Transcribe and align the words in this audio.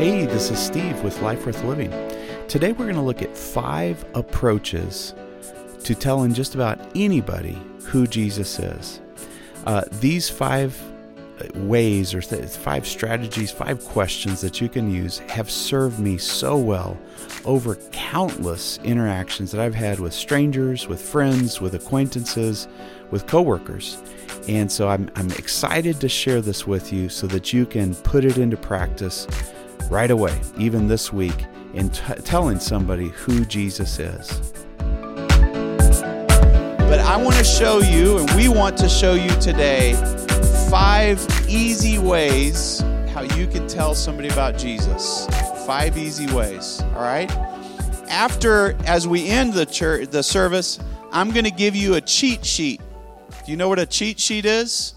Hey, 0.00 0.24
this 0.24 0.50
is 0.50 0.58
Steve 0.58 1.04
with 1.04 1.20
Life 1.20 1.44
Worth 1.44 1.62
Living. 1.62 1.90
Today 2.48 2.72
we're 2.72 2.86
going 2.86 2.94
to 2.94 3.02
look 3.02 3.20
at 3.20 3.36
five 3.36 4.02
approaches 4.14 5.12
to 5.84 5.94
telling 5.94 6.32
just 6.32 6.54
about 6.54 6.80
anybody 6.94 7.60
who 7.82 8.06
Jesus 8.06 8.58
is. 8.58 9.02
Uh, 9.66 9.82
these 10.00 10.30
five 10.30 10.74
ways 11.54 12.14
or 12.14 12.22
th- 12.22 12.48
five 12.48 12.86
strategies, 12.86 13.50
five 13.50 13.84
questions 13.84 14.40
that 14.40 14.58
you 14.58 14.70
can 14.70 14.90
use 14.90 15.18
have 15.28 15.50
served 15.50 15.98
me 15.98 16.16
so 16.16 16.56
well 16.56 16.98
over 17.44 17.74
countless 17.92 18.78
interactions 18.78 19.52
that 19.52 19.60
I've 19.60 19.74
had 19.74 20.00
with 20.00 20.14
strangers, 20.14 20.88
with 20.88 21.02
friends, 21.02 21.60
with 21.60 21.74
acquaintances, 21.74 22.68
with 23.10 23.26
coworkers. 23.26 24.02
And 24.48 24.72
so 24.72 24.88
I'm, 24.88 25.10
I'm 25.16 25.30
excited 25.32 26.00
to 26.00 26.08
share 26.08 26.40
this 26.40 26.66
with 26.66 26.90
you 26.90 27.10
so 27.10 27.26
that 27.26 27.52
you 27.52 27.66
can 27.66 27.94
put 27.96 28.24
it 28.24 28.38
into 28.38 28.56
practice 28.56 29.26
right 29.90 30.10
away, 30.10 30.40
even 30.56 30.86
this 30.86 31.12
week, 31.12 31.44
in 31.74 31.90
t- 31.90 32.14
telling 32.24 32.58
somebody 32.58 33.08
who 33.08 33.44
Jesus 33.44 33.98
is. 33.98 34.54
But 36.78 37.00
I 37.00 37.16
want 37.16 37.36
to 37.36 37.44
show 37.44 37.80
you, 37.80 38.18
and 38.18 38.30
we 38.32 38.48
want 38.48 38.76
to 38.78 38.88
show 38.88 39.14
you 39.14 39.28
today, 39.40 39.94
five 40.70 41.24
easy 41.48 41.98
ways 41.98 42.80
how 43.12 43.22
you 43.22 43.46
can 43.46 43.66
tell 43.66 43.94
somebody 43.94 44.28
about 44.28 44.56
Jesus. 44.56 45.26
Five 45.66 45.98
easy 45.98 46.32
ways, 46.32 46.80
all 46.94 47.02
right? 47.02 47.30
After, 48.08 48.76
as 48.86 49.06
we 49.06 49.28
end 49.28 49.52
the 49.52 49.66
church, 49.66 50.08
the 50.10 50.22
service, 50.22 50.78
I'm 51.12 51.32
going 51.32 51.44
to 51.44 51.50
give 51.50 51.74
you 51.76 51.94
a 51.94 52.00
cheat 52.00 52.44
sheet. 52.44 52.80
Do 53.44 53.50
you 53.50 53.56
know 53.56 53.68
what 53.68 53.78
a 53.78 53.86
cheat 53.86 54.18
sheet 54.18 54.44
is? 54.44 54.94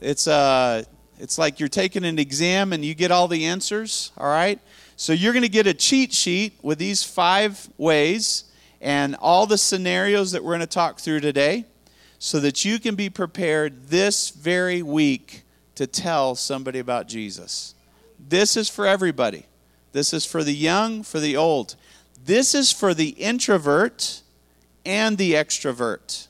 It's 0.00 0.26
uh, 0.26 0.84
it's 1.22 1.38
like 1.38 1.60
you're 1.60 1.68
taking 1.68 2.04
an 2.04 2.18
exam 2.18 2.72
and 2.72 2.84
you 2.84 2.96
get 2.96 3.12
all 3.12 3.28
the 3.28 3.46
answers, 3.46 4.10
all 4.18 4.26
right? 4.26 4.58
So 4.96 5.12
you're 5.12 5.32
going 5.32 5.44
to 5.44 5.48
get 5.48 5.68
a 5.68 5.72
cheat 5.72 6.12
sheet 6.12 6.54
with 6.62 6.80
these 6.80 7.04
five 7.04 7.68
ways 7.78 8.42
and 8.80 9.14
all 9.20 9.46
the 9.46 9.56
scenarios 9.56 10.32
that 10.32 10.42
we're 10.42 10.50
going 10.50 10.60
to 10.62 10.66
talk 10.66 10.98
through 10.98 11.20
today 11.20 11.64
so 12.18 12.40
that 12.40 12.64
you 12.64 12.80
can 12.80 12.96
be 12.96 13.08
prepared 13.08 13.86
this 13.86 14.30
very 14.30 14.82
week 14.82 15.44
to 15.76 15.86
tell 15.86 16.34
somebody 16.34 16.80
about 16.80 17.06
Jesus. 17.06 17.76
This 18.18 18.56
is 18.56 18.68
for 18.68 18.84
everybody. 18.84 19.46
This 19.92 20.12
is 20.12 20.26
for 20.26 20.42
the 20.42 20.52
young, 20.52 21.04
for 21.04 21.20
the 21.20 21.36
old. 21.36 21.76
This 22.24 22.52
is 22.52 22.72
for 22.72 22.94
the 22.94 23.10
introvert 23.10 24.22
and 24.84 25.16
the 25.18 25.34
extrovert. 25.34 26.26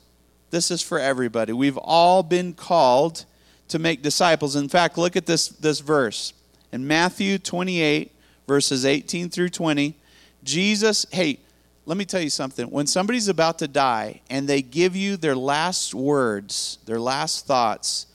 This 0.51 0.69
is 0.69 0.83
for 0.83 0.99
everybody. 0.99 1.51
We've 1.51 1.79
all 1.79 2.21
been 2.21 2.53
called 2.53 3.25
to 3.73 3.79
make 3.79 4.03
disciples. 4.03 4.55
In 4.55 4.69
fact, 4.69 4.99
look 4.99 5.15
at 5.15 5.25
this, 5.25 5.47
this 5.47 5.79
verse. 5.79 6.33
In 6.71 6.85
Matthew 6.85 7.39
28, 7.39 8.11
verses 8.47 8.85
18 8.85 9.31
through 9.31 9.49
20, 9.49 9.95
Jesus, 10.43 11.07
hey, 11.11 11.39
let 11.87 11.97
me 11.97 12.05
tell 12.05 12.21
you 12.21 12.29
something. 12.29 12.69
When 12.69 12.85
somebody's 12.85 13.27
about 13.27 13.57
to 13.59 13.67
die 13.67 14.21
and 14.29 14.47
they 14.47 14.61
give 14.61 14.95
you 14.95 15.17
their 15.17 15.35
last 15.35 15.95
words, 15.95 16.77
their 16.85 16.99
last 16.99 17.47
thoughts, 17.47 18.05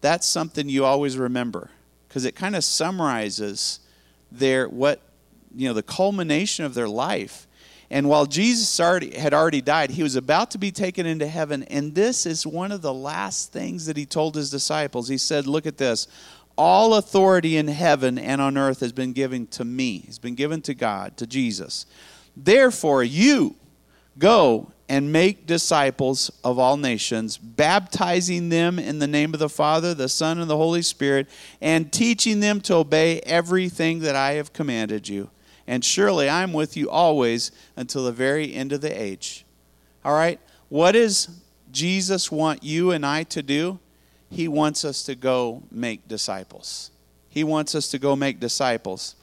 that's 0.00 0.26
something 0.26 0.70
you 0.70 0.86
always 0.86 1.18
remember 1.18 1.68
because 2.08 2.24
it 2.24 2.34
kind 2.34 2.56
of 2.56 2.64
summarizes 2.64 3.80
their 4.30 4.66
what 4.66 5.02
you 5.54 5.68
know 5.68 5.74
the 5.74 5.82
culmination 5.82 6.64
of 6.64 6.72
their 6.72 6.88
life. 6.88 7.46
And 7.92 8.08
while 8.08 8.24
Jesus 8.24 8.80
already, 8.80 9.14
had 9.14 9.34
already 9.34 9.60
died, 9.60 9.90
he 9.90 10.02
was 10.02 10.16
about 10.16 10.50
to 10.52 10.58
be 10.58 10.72
taken 10.72 11.04
into 11.04 11.26
heaven. 11.26 11.62
And 11.64 11.94
this 11.94 12.24
is 12.24 12.46
one 12.46 12.72
of 12.72 12.80
the 12.80 12.92
last 12.92 13.52
things 13.52 13.84
that 13.84 13.98
he 13.98 14.06
told 14.06 14.34
his 14.34 14.48
disciples. 14.48 15.08
He 15.08 15.18
said, 15.18 15.46
Look 15.46 15.66
at 15.66 15.76
this. 15.76 16.08
All 16.56 16.94
authority 16.94 17.58
in 17.58 17.68
heaven 17.68 18.18
and 18.18 18.40
on 18.40 18.56
earth 18.56 18.80
has 18.80 18.92
been 18.92 19.12
given 19.12 19.46
to 19.48 19.64
me, 19.66 20.06
It's 20.08 20.18
been 20.18 20.34
given 20.34 20.62
to 20.62 20.74
God, 20.74 21.18
to 21.18 21.26
Jesus. 21.26 21.84
Therefore, 22.34 23.04
you 23.04 23.56
go 24.18 24.72
and 24.88 25.12
make 25.12 25.46
disciples 25.46 26.30
of 26.42 26.58
all 26.58 26.78
nations, 26.78 27.36
baptizing 27.36 28.48
them 28.48 28.78
in 28.78 29.00
the 29.00 29.06
name 29.06 29.34
of 29.34 29.40
the 29.40 29.50
Father, 29.50 29.92
the 29.92 30.08
Son, 30.08 30.38
and 30.38 30.48
the 30.48 30.56
Holy 30.56 30.82
Spirit, 30.82 31.28
and 31.60 31.92
teaching 31.92 32.40
them 32.40 32.62
to 32.62 32.76
obey 32.76 33.20
everything 33.20 33.98
that 34.00 34.16
I 34.16 34.32
have 34.32 34.54
commanded 34.54 35.08
you. 35.08 35.28
And 35.66 35.84
surely 35.84 36.28
I'm 36.28 36.52
with 36.52 36.76
you 36.76 36.90
always 36.90 37.52
until 37.76 38.04
the 38.04 38.12
very 38.12 38.54
end 38.54 38.72
of 38.72 38.80
the 38.80 38.90
age. 38.90 39.44
All 40.04 40.14
right? 40.14 40.40
What 40.68 40.92
does 40.92 41.28
Jesus 41.70 42.30
want 42.30 42.62
you 42.62 42.90
and 42.90 43.06
I 43.06 43.22
to 43.24 43.42
do? 43.42 43.78
He 44.30 44.48
wants 44.48 44.84
us 44.84 45.02
to 45.04 45.14
go 45.14 45.62
make 45.70 46.08
disciples. 46.08 46.90
He 47.28 47.44
wants 47.44 47.74
us 47.74 47.88
to 47.88 47.98
go 47.98 48.16
make 48.16 48.40
disciples. 48.40 49.14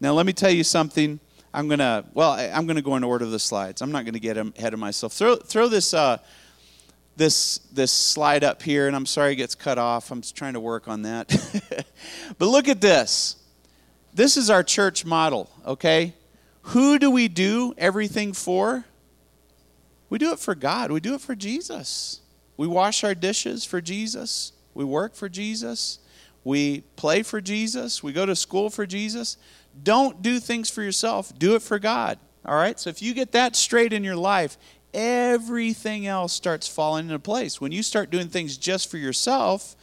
Now, 0.00 0.12
let 0.12 0.26
me 0.26 0.32
tell 0.32 0.50
you 0.50 0.64
something 0.64 1.20
I'm 1.54 1.68
gonna 1.68 2.04
well, 2.14 2.32
I'm 2.32 2.66
gonna 2.66 2.82
go 2.82 2.96
in 2.96 3.04
order 3.04 3.24
of 3.24 3.30
the 3.30 3.38
slides. 3.38 3.80
I'm 3.80 3.92
not 3.92 4.04
gonna 4.04 4.18
get 4.18 4.36
ahead 4.36 4.74
of 4.74 4.80
myself. 4.80 5.12
Throw 5.12 5.36
throw 5.36 5.68
this 5.68 5.94
uh, 5.94 6.18
this 7.16 7.58
this 7.72 7.92
slide 7.92 8.42
up 8.42 8.60
here, 8.60 8.88
and 8.88 8.96
I'm 8.96 9.06
sorry 9.06 9.34
it 9.34 9.36
gets 9.36 9.54
cut 9.54 9.78
off. 9.78 10.10
I'm 10.10 10.20
trying 10.20 10.54
to 10.54 10.60
work 10.60 10.88
on 10.88 11.02
that. 11.02 11.28
but 12.38 12.46
look 12.46 12.68
at 12.68 12.80
this. 12.80 13.36
This 14.14 14.36
is 14.36 14.48
our 14.48 14.62
church 14.62 15.04
model. 15.04 15.50
Okay, 15.66 16.14
who 16.62 16.98
do 16.98 17.10
we 17.10 17.28
do 17.28 17.74
everything 17.76 18.32
for? 18.32 18.84
We 20.08 20.18
do 20.18 20.32
it 20.32 20.38
for 20.38 20.54
God. 20.54 20.92
We 20.92 21.00
do 21.00 21.14
it 21.14 21.20
for 21.20 21.34
Jesus. 21.34 22.20
We 22.56 22.68
wash 22.68 23.02
our 23.02 23.14
dishes 23.14 23.64
for 23.64 23.80
Jesus. 23.80 24.52
We 24.72 24.84
work 24.84 25.16
for 25.16 25.28
Jesus. 25.28 25.98
We 26.44 26.82
play 26.94 27.22
for 27.22 27.40
Jesus. 27.40 28.02
We 28.02 28.12
go 28.12 28.24
to 28.24 28.36
school 28.36 28.70
for 28.70 28.86
Jesus. 28.86 29.36
Don't 29.82 30.22
do 30.22 30.38
things 30.38 30.70
for 30.70 30.82
yourself, 30.82 31.36
do 31.36 31.56
it 31.56 31.62
for 31.62 31.80
God. 31.80 32.18
All 32.46 32.54
right? 32.54 32.78
So 32.78 32.90
if 32.90 33.02
you 33.02 33.14
get 33.14 33.32
that 33.32 33.56
straight 33.56 33.92
in 33.92 34.04
your 34.04 34.16
life, 34.16 34.56
everything 34.92 36.06
else 36.06 36.32
starts 36.32 36.68
falling 36.68 37.06
into 37.06 37.18
place. 37.18 37.60
When 37.60 37.72
you 37.72 37.82
start 37.82 38.10
doing 38.10 38.28
things 38.28 38.56
just 38.56 38.90
for 38.90 38.98
yourself, 38.98 39.74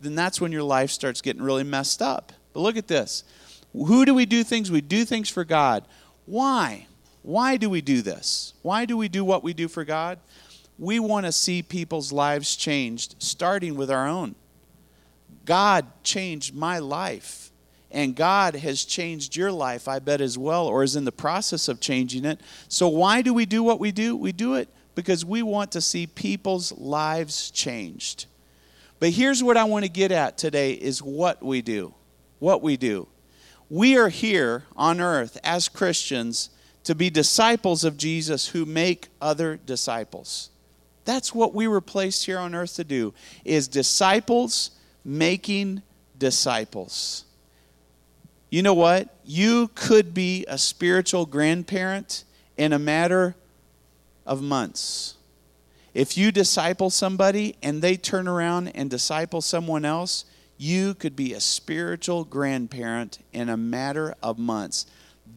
then 0.00 0.14
that's 0.14 0.40
when 0.40 0.52
your 0.52 0.62
life 0.62 0.90
starts 0.90 1.22
getting 1.22 1.42
really 1.42 1.64
messed 1.64 2.02
up. 2.02 2.32
But 2.52 2.60
look 2.60 2.76
at 2.76 2.88
this. 2.88 3.24
Who 3.72 4.04
do 4.04 4.14
we 4.14 4.26
do 4.26 4.42
things? 4.42 4.70
We 4.70 4.80
do 4.80 5.04
things 5.04 5.28
for 5.28 5.44
God. 5.44 5.84
Why? 6.26 6.86
Why 7.22 7.56
do 7.56 7.70
we 7.70 7.80
do 7.80 8.02
this? 8.02 8.54
Why 8.62 8.84
do 8.84 8.96
we 8.96 9.08
do 9.08 9.24
what 9.24 9.42
we 9.42 9.52
do 9.52 9.68
for 9.68 9.84
God? 9.84 10.18
We 10.78 10.98
want 10.98 11.26
to 11.26 11.32
see 11.32 11.62
people's 11.62 12.12
lives 12.12 12.56
changed, 12.56 13.16
starting 13.18 13.76
with 13.76 13.90
our 13.90 14.08
own. 14.08 14.34
God 15.44 15.86
changed 16.02 16.54
my 16.54 16.78
life 16.78 17.50
and 17.90 18.14
God 18.14 18.54
has 18.54 18.84
changed 18.84 19.36
your 19.36 19.50
life, 19.50 19.88
I 19.88 19.98
bet, 19.98 20.20
as 20.20 20.38
well, 20.38 20.66
or 20.66 20.82
is 20.82 20.94
in 20.94 21.04
the 21.04 21.12
process 21.12 21.68
of 21.68 21.80
changing 21.80 22.24
it. 22.24 22.40
So, 22.68 22.88
why 22.88 23.20
do 23.22 23.34
we 23.34 23.46
do 23.46 23.62
what 23.62 23.80
we 23.80 23.90
do? 23.90 24.16
We 24.16 24.32
do 24.32 24.54
it 24.54 24.68
because 24.94 25.24
we 25.24 25.42
want 25.42 25.72
to 25.72 25.80
see 25.80 26.06
people's 26.06 26.72
lives 26.72 27.50
changed. 27.50 28.26
But 29.00 29.10
here's 29.10 29.42
what 29.42 29.56
I 29.56 29.64
want 29.64 29.84
to 29.84 29.90
get 29.90 30.12
at 30.12 30.38
today 30.38 30.72
is 30.72 31.02
what 31.02 31.42
we 31.42 31.62
do. 31.62 31.94
What 32.38 32.62
we 32.62 32.76
do. 32.76 33.08
We 33.70 33.96
are 33.96 34.08
here 34.08 34.64
on 34.76 35.00
earth 35.00 35.38
as 35.44 35.68
Christians 35.68 36.50
to 36.82 36.94
be 36.94 37.08
disciples 37.08 37.84
of 37.84 37.96
Jesus 37.96 38.48
who 38.48 38.66
make 38.66 39.08
other 39.20 39.60
disciples. 39.64 40.50
That's 41.04 41.32
what 41.32 41.54
we 41.54 41.68
were 41.68 41.80
placed 41.80 42.26
here 42.26 42.38
on 42.38 42.54
earth 42.54 42.74
to 42.76 42.84
do 42.84 43.14
is 43.44 43.68
disciples 43.68 44.72
making 45.04 45.82
disciples. 46.18 47.24
You 48.50 48.62
know 48.62 48.74
what? 48.74 49.14
You 49.24 49.70
could 49.76 50.12
be 50.12 50.44
a 50.48 50.58
spiritual 50.58 51.24
grandparent 51.24 52.24
in 52.56 52.72
a 52.72 52.78
matter 52.78 53.36
of 54.26 54.42
months. 54.42 55.14
If 55.94 56.18
you 56.18 56.32
disciple 56.32 56.90
somebody 56.90 57.54
and 57.62 57.82
they 57.82 57.96
turn 57.96 58.26
around 58.26 58.68
and 58.68 58.90
disciple 58.90 59.40
someone 59.40 59.84
else, 59.84 60.24
you 60.60 60.92
could 60.92 61.16
be 61.16 61.32
a 61.32 61.40
spiritual 61.40 62.22
grandparent 62.22 63.18
in 63.32 63.48
a 63.48 63.56
matter 63.56 64.14
of 64.22 64.38
months. 64.38 64.84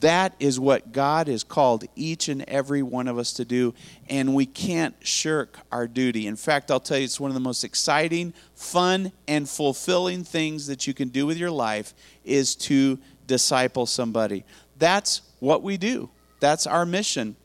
That 0.01 0.35
is 0.37 0.59
what 0.59 0.91
God 0.91 1.29
has 1.29 1.45
called 1.45 1.85
each 1.95 2.27
and 2.27 2.41
every 2.41 2.83
one 2.83 3.07
of 3.07 3.17
us 3.17 3.31
to 3.33 3.45
do, 3.45 3.73
and 4.09 4.35
we 4.35 4.45
can't 4.45 4.95
shirk 4.99 5.59
our 5.71 5.87
duty. 5.87 6.27
In 6.27 6.35
fact, 6.35 6.69
I'll 6.69 6.81
tell 6.81 6.97
you, 6.97 7.05
it's 7.05 7.21
one 7.21 7.31
of 7.31 7.35
the 7.35 7.39
most 7.39 7.63
exciting, 7.63 8.33
fun, 8.53 9.13
and 9.25 9.47
fulfilling 9.47 10.25
things 10.25 10.67
that 10.67 10.87
you 10.87 10.93
can 10.93 11.07
do 11.07 11.25
with 11.25 11.37
your 11.37 11.51
life 11.51 11.93
is 12.25 12.53
to 12.55 12.99
disciple 13.25 13.85
somebody. 13.85 14.43
That's 14.77 15.21
what 15.39 15.63
we 15.63 15.77
do, 15.77 16.09
that's 16.41 16.67
our 16.67 16.85
mission. 16.85 17.37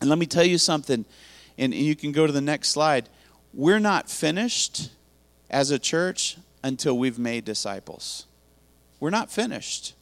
And 0.00 0.08
let 0.08 0.18
me 0.20 0.26
tell 0.26 0.44
you 0.44 0.58
something, 0.58 1.04
and 1.58 1.74
you 1.74 1.96
can 1.96 2.12
go 2.12 2.28
to 2.28 2.32
the 2.32 2.40
next 2.40 2.68
slide. 2.68 3.08
We're 3.52 3.80
not 3.80 4.08
finished 4.08 4.90
as 5.50 5.72
a 5.72 5.78
church 5.80 6.36
until 6.62 6.98
we've 6.98 7.18
made 7.18 7.44
disciples. 7.44 8.26
We're 8.98 9.10
not 9.10 9.30
finished. 9.30 9.94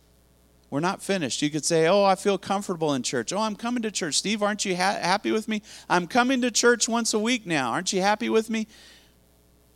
We're 0.71 0.81
not 0.81 1.03
finished. 1.03 1.41
You 1.41 1.51
could 1.51 1.65
say, 1.65 1.87
Oh, 1.87 2.05
I 2.05 2.15
feel 2.15 2.37
comfortable 2.37 2.93
in 2.95 3.03
church. 3.03 3.33
Oh, 3.33 3.39
I'm 3.39 3.57
coming 3.57 3.83
to 3.83 3.91
church. 3.91 4.17
Steve, 4.17 4.43
aren't 4.43 4.65
you 4.65 4.77
ha- 4.77 4.99
happy 5.01 5.33
with 5.33 5.49
me? 5.49 5.63
I'm 5.89 6.07
coming 6.07 6.43
to 6.43 6.51
church 6.51 6.89
once 6.89 7.15
a 7.15 7.19
week 7.19 7.47
now. 7.47 7.71
Aren't 7.71 7.93
you 7.93 8.03
happy 8.03 8.29
with 8.29 8.51
me? 8.51 8.67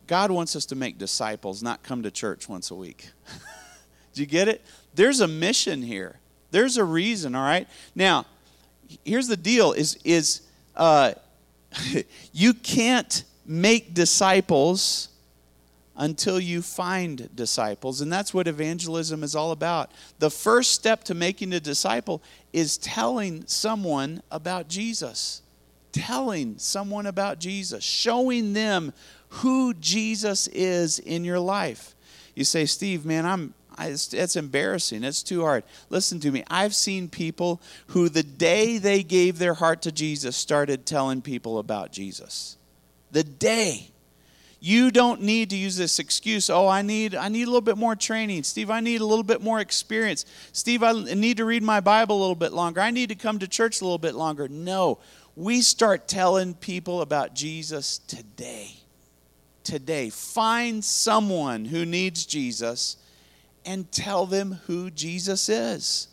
God 0.05 0.29
wants 0.29 0.55
us 0.55 0.65
to 0.67 0.75
make 0.75 0.97
disciples, 0.97 1.63
not 1.63 1.81
come 1.81 2.03
to 2.03 2.11
church 2.11 2.47
once 2.47 2.69
a 2.69 2.75
week. 2.75 3.09
Do 4.13 4.21
you 4.21 4.27
get 4.27 4.47
it? 4.47 4.63
There's 4.93 5.21
a 5.21 5.27
mission 5.27 5.81
here. 5.81 6.19
There's 6.51 6.77
a 6.77 6.83
reason, 6.83 7.33
all 7.33 7.43
right? 7.43 7.67
Now, 7.95 8.25
here's 9.03 9.27
the 9.27 9.37
deal 9.37 9.71
is 9.71 9.97
is 10.03 10.41
uh, 10.75 11.13
you 12.33 12.53
can't 12.53 13.23
make 13.45 13.93
disciples 13.93 15.09
until 15.95 16.39
you 16.39 16.61
find 16.61 17.29
disciples. 17.35 18.01
And 18.01 18.11
that's 18.11 18.33
what 18.33 18.47
evangelism 18.47 19.23
is 19.23 19.35
all 19.35 19.51
about. 19.51 19.91
The 20.19 20.31
first 20.31 20.71
step 20.71 21.03
to 21.05 21.13
making 21.13 21.53
a 21.53 21.59
disciple 21.59 22.23
is 22.51 22.77
telling 22.77 23.45
someone 23.47 24.21
about 24.31 24.67
Jesus. 24.67 25.41
Telling 25.91 26.57
someone 26.57 27.05
about 27.05 27.39
Jesus, 27.39 27.83
showing 27.83 28.53
them 28.53 28.93
who 29.29 29.73
Jesus 29.75 30.47
is 30.47 30.97
in 30.99 31.23
your 31.23 31.39
life. 31.39 31.95
You 32.35 32.43
say, 32.43 32.65
Steve, 32.65 33.05
man, 33.05 33.25
I'm 33.25 33.53
it's, 33.79 34.13
it's, 34.13 34.35
embarrassing. 34.35 35.03
It's 35.03 35.23
too 35.23 35.41
hard. 35.41 35.63
Listen 35.89 36.19
to 36.19 36.31
me. 36.31 36.43
I've 36.47 36.75
seen 36.75 37.09
people 37.09 37.59
who, 37.87 38.07
the 38.07 38.21
day 38.21 38.77
they 38.77 39.01
gave 39.01 39.39
their 39.39 39.55
heart 39.55 39.81
to 39.83 39.91
Jesus, 39.91 40.35
started 40.35 40.85
telling 40.85 41.23
people 41.23 41.57
about 41.57 41.91
Jesus. 41.91 42.57
The 43.11 43.23
day. 43.23 43.92
You 44.65 44.91
don't 44.91 45.21
need 45.21 45.49
to 45.49 45.57
use 45.57 45.75
this 45.75 45.99
excuse, 45.99 46.49
oh, 46.49 46.69
I 46.69 46.83
need 46.83 47.15
I 47.15 47.27
need 47.27 47.43
a 47.43 47.47
little 47.47 47.59
bit 47.59 47.77
more 47.77 47.97
training. 47.97 48.43
Steve, 48.43 48.69
I 48.69 48.79
need 48.79 49.01
a 49.01 49.05
little 49.05 49.25
bit 49.25 49.41
more 49.41 49.59
experience. 49.59 50.25
Steve, 50.53 50.83
I 50.83 50.93
need 50.93 51.35
to 51.35 51.43
read 51.43 51.63
my 51.63 51.81
Bible 51.81 52.17
a 52.17 52.21
little 52.21 52.33
bit 52.33 52.53
longer. 52.53 52.79
I 52.79 52.89
need 52.89 53.09
to 53.09 53.15
come 53.15 53.39
to 53.39 53.47
church 53.49 53.81
a 53.81 53.83
little 53.83 53.97
bit 53.97 54.15
longer. 54.15 54.47
No. 54.47 54.99
We 55.35 55.59
start 55.59 56.07
telling 56.07 56.53
people 56.53 57.01
about 57.01 57.35
Jesus 57.35 57.97
today. 57.97 58.77
Today. 59.65 60.09
Find 60.09 60.81
someone 60.81 61.65
who 61.65 61.85
needs 61.85 62.25
Jesus 62.25 62.95
and 63.65 63.91
tell 63.91 64.25
them 64.25 64.61
who 64.67 64.89
Jesus 64.89 65.49
is. 65.49 66.07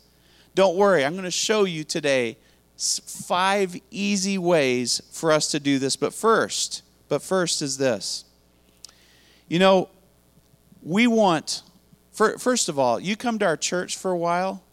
Don't 0.55 0.75
worry, 0.75 1.05
I'm 1.05 1.13
going 1.13 1.23
to 1.23 1.31
show 1.31 1.63
you 1.63 1.85
today 1.85 2.37
five 2.75 3.77
easy 3.91 4.37
ways 4.37 5.01
for 5.09 5.31
us 5.31 5.51
to 5.51 5.59
do 5.61 5.79
this. 5.79 5.95
But 5.95 6.13
first, 6.13 6.81
but 7.07 7.21
first 7.21 7.61
is 7.61 7.77
this. 7.77 8.25
You 9.51 9.59
know, 9.59 9.89
we 10.81 11.07
want, 11.07 11.63
first 12.13 12.69
of 12.69 12.79
all, 12.79 13.01
you 13.01 13.17
come 13.17 13.37
to 13.39 13.45
our 13.45 13.57
church 13.57 13.97
for 13.97 14.09
a 14.09 14.17
while 14.17 14.63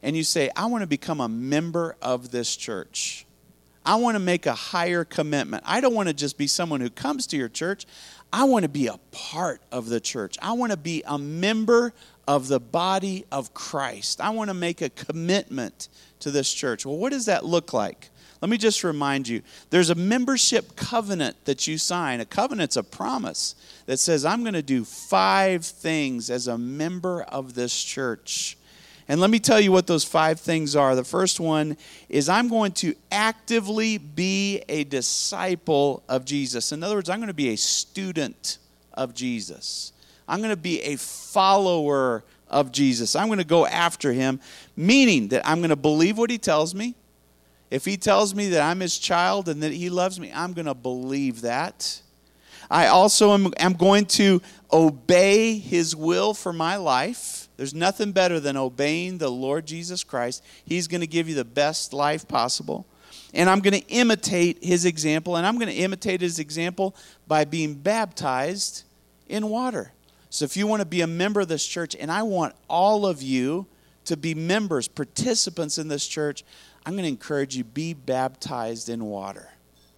and 0.00 0.16
you 0.16 0.22
say, 0.22 0.48
I 0.54 0.66
want 0.66 0.82
to 0.82 0.86
become 0.86 1.20
a 1.20 1.28
member 1.28 1.96
of 2.00 2.30
this 2.30 2.54
church. 2.54 3.26
I 3.84 3.96
want 3.96 4.14
to 4.14 4.20
make 4.20 4.46
a 4.46 4.54
higher 4.54 5.04
commitment. 5.04 5.64
I 5.66 5.80
don't 5.80 5.92
want 5.92 6.06
to 6.06 6.14
just 6.14 6.38
be 6.38 6.46
someone 6.46 6.80
who 6.80 6.88
comes 6.88 7.26
to 7.26 7.36
your 7.36 7.48
church. 7.48 7.84
I 8.32 8.44
want 8.44 8.62
to 8.62 8.68
be 8.68 8.86
a 8.86 8.98
part 9.10 9.60
of 9.72 9.88
the 9.88 9.98
church. 9.98 10.36
I 10.40 10.52
want 10.52 10.70
to 10.70 10.78
be 10.78 11.02
a 11.04 11.18
member 11.18 11.92
of 12.28 12.46
the 12.46 12.60
body 12.60 13.24
of 13.32 13.52
Christ. 13.54 14.20
I 14.20 14.30
want 14.30 14.50
to 14.50 14.54
make 14.54 14.80
a 14.82 14.90
commitment 14.90 15.88
to 16.20 16.30
this 16.30 16.54
church. 16.54 16.86
Well, 16.86 16.96
what 16.96 17.10
does 17.10 17.26
that 17.26 17.44
look 17.44 17.72
like? 17.72 18.10
Let 18.40 18.50
me 18.50 18.56
just 18.56 18.84
remind 18.84 19.26
you 19.26 19.42
there's 19.70 19.90
a 19.90 19.94
membership 19.94 20.76
covenant 20.76 21.44
that 21.44 21.66
you 21.66 21.76
sign. 21.76 22.20
A 22.20 22.24
covenant's 22.24 22.76
a 22.76 22.84
promise 22.84 23.54
that 23.86 23.98
says, 23.98 24.24
I'm 24.24 24.42
going 24.42 24.54
to 24.54 24.62
do 24.62 24.84
five 24.84 25.64
things 25.64 26.30
as 26.30 26.46
a 26.46 26.56
member 26.56 27.22
of 27.22 27.54
this 27.54 27.82
church. 27.82 28.56
And 29.08 29.20
let 29.20 29.30
me 29.30 29.38
tell 29.38 29.58
you 29.58 29.72
what 29.72 29.86
those 29.86 30.04
five 30.04 30.38
things 30.38 30.76
are. 30.76 30.94
The 30.94 31.02
first 31.02 31.40
one 31.40 31.78
is 32.10 32.28
I'm 32.28 32.48
going 32.48 32.72
to 32.72 32.94
actively 33.10 33.96
be 33.96 34.62
a 34.68 34.84
disciple 34.84 36.02
of 36.08 36.26
Jesus. 36.26 36.72
In 36.72 36.82
other 36.82 36.96
words, 36.96 37.08
I'm 37.08 37.18
going 37.18 37.28
to 37.28 37.34
be 37.34 37.48
a 37.48 37.56
student 37.56 38.58
of 38.92 39.14
Jesus. 39.14 39.92
I'm 40.28 40.40
going 40.40 40.50
to 40.50 40.56
be 40.56 40.82
a 40.82 40.96
follower 40.96 42.22
of 42.48 42.70
Jesus. 42.70 43.16
I'm 43.16 43.28
going 43.28 43.38
to 43.38 43.44
go 43.44 43.66
after 43.66 44.12
him, 44.12 44.40
meaning 44.76 45.28
that 45.28 45.46
I'm 45.48 45.60
going 45.60 45.70
to 45.70 45.76
believe 45.76 46.18
what 46.18 46.28
he 46.28 46.38
tells 46.38 46.74
me. 46.74 46.94
If 47.70 47.84
he 47.84 47.96
tells 47.96 48.34
me 48.34 48.48
that 48.50 48.62
I'm 48.62 48.80
his 48.80 48.98
child 48.98 49.48
and 49.48 49.62
that 49.62 49.72
he 49.72 49.90
loves 49.90 50.18
me, 50.18 50.32
I'm 50.34 50.52
going 50.52 50.66
to 50.66 50.74
believe 50.74 51.42
that. 51.42 52.02
I 52.70 52.86
also 52.86 53.32
am, 53.32 53.52
am 53.58 53.74
going 53.74 54.06
to 54.06 54.42
obey 54.72 55.58
his 55.58 55.96
will 55.96 56.34
for 56.34 56.52
my 56.52 56.76
life. 56.76 57.48
There's 57.56 57.74
nothing 57.74 58.12
better 58.12 58.40
than 58.40 58.56
obeying 58.56 59.18
the 59.18 59.30
Lord 59.30 59.66
Jesus 59.66 60.04
Christ. 60.04 60.44
He's 60.64 60.86
going 60.86 61.00
to 61.00 61.06
give 61.06 61.28
you 61.28 61.34
the 61.34 61.44
best 61.44 61.92
life 61.92 62.28
possible. 62.28 62.86
And 63.34 63.50
I'm 63.50 63.60
going 63.60 63.80
to 63.80 63.86
imitate 63.88 64.62
his 64.62 64.84
example, 64.84 65.36
and 65.36 65.46
I'm 65.46 65.56
going 65.56 65.68
to 65.68 65.74
imitate 65.74 66.20
his 66.20 66.38
example 66.38 66.94
by 67.26 67.44
being 67.44 67.74
baptized 67.74 68.84
in 69.28 69.48
water. 69.48 69.92
So 70.30 70.44
if 70.44 70.56
you 70.56 70.66
want 70.66 70.80
to 70.80 70.86
be 70.86 71.00
a 71.00 71.06
member 71.06 71.40
of 71.40 71.48
this 71.48 71.66
church, 71.66 71.96
and 71.98 72.10
I 72.10 72.22
want 72.22 72.54
all 72.68 73.06
of 73.06 73.22
you 73.22 73.66
to 74.06 74.16
be 74.16 74.34
members, 74.34 74.88
participants 74.88 75.78
in 75.78 75.88
this 75.88 76.06
church, 76.06 76.44
I'm 76.88 76.94
going 76.94 77.04
to 77.04 77.10
encourage 77.10 77.54
you 77.54 77.64
be 77.64 77.92
baptized 77.92 78.88
in 78.88 79.04
water. 79.04 79.50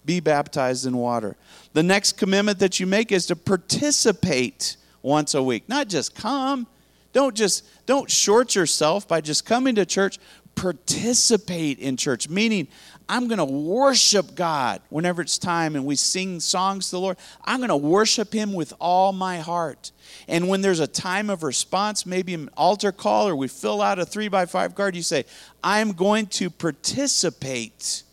Be 0.03 0.19
baptized 0.19 0.85
in 0.85 0.97
water. 0.97 1.37
The 1.71 1.83
next 1.83 2.17
commitment 2.17 2.59
that 2.59 2.81
you 2.81 2.85
make 2.85 3.13
is 3.13 3.27
to 3.27 3.35
participate 3.37 4.75
once 5.01 5.33
a 5.33 5.41
week. 5.41 5.69
Not 5.69 5.87
just 5.87 6.13
come. 6.15 6.67
Don't 7.13 7.33
just 7.33 7.65
don't 7.85 8.11
short 8.11 8.55
yourself 8.55 9.07
by 9.07 9.21
just 9.21 9.45
coming 9.45 9.75
to 9.75 9.85
church. 9.85 10.19
Participate 10.55 11.79
in 11.79 11.95
church, 11.95 12.27
meaning 12.27 12.67
I'm 13.09 13.27
going 13.27 13.39
to 13.39 13.45
worship 13.45 14.35
God 14.35 14.81
whenever 14.89 15.21
it's 15.21 15.37
time 15.37 15.75
and 15.75 15.85
we 15.85 15.95
sing 15.95 16.39
songs 16.39 16.85
to 16.85 16.91
the 16.91 16.99
Lord. 16.99 17.17
I'm 17.43 17.59
going 17.59 17.69
to 17.69 17.77
worship 17.77 18.33
Him 18.33 18.53
with 18.53 18.73
all 18.79 19.11
my 19.11 19.39
heart. 19.39 19.91
And 20.27 20.47
when 20.47 20.61
there's 20.61 20.79
a 20.79 20.87
time 20.87 21.29
of 21.29 21.43
response, 21.43 22.05
maybe 22.05 22.33
an 22.33 22.49
altar 22.55 22.91
call 22.91 23.27
or 23.27 23.35
we 23.35 23.47
fill 23.47 23.81
out 23.81 23.99
a 23.99 24.05
three 24.05 24.27
by 24.27 24.45
five 24.45 24.75
card, 24.75 24.95
you 24.95 25.01
say, 25.01 25.25
I'm 25.63 25.91
going 25.91 26.27
to 26.27 26.49
participate 26.49 28.03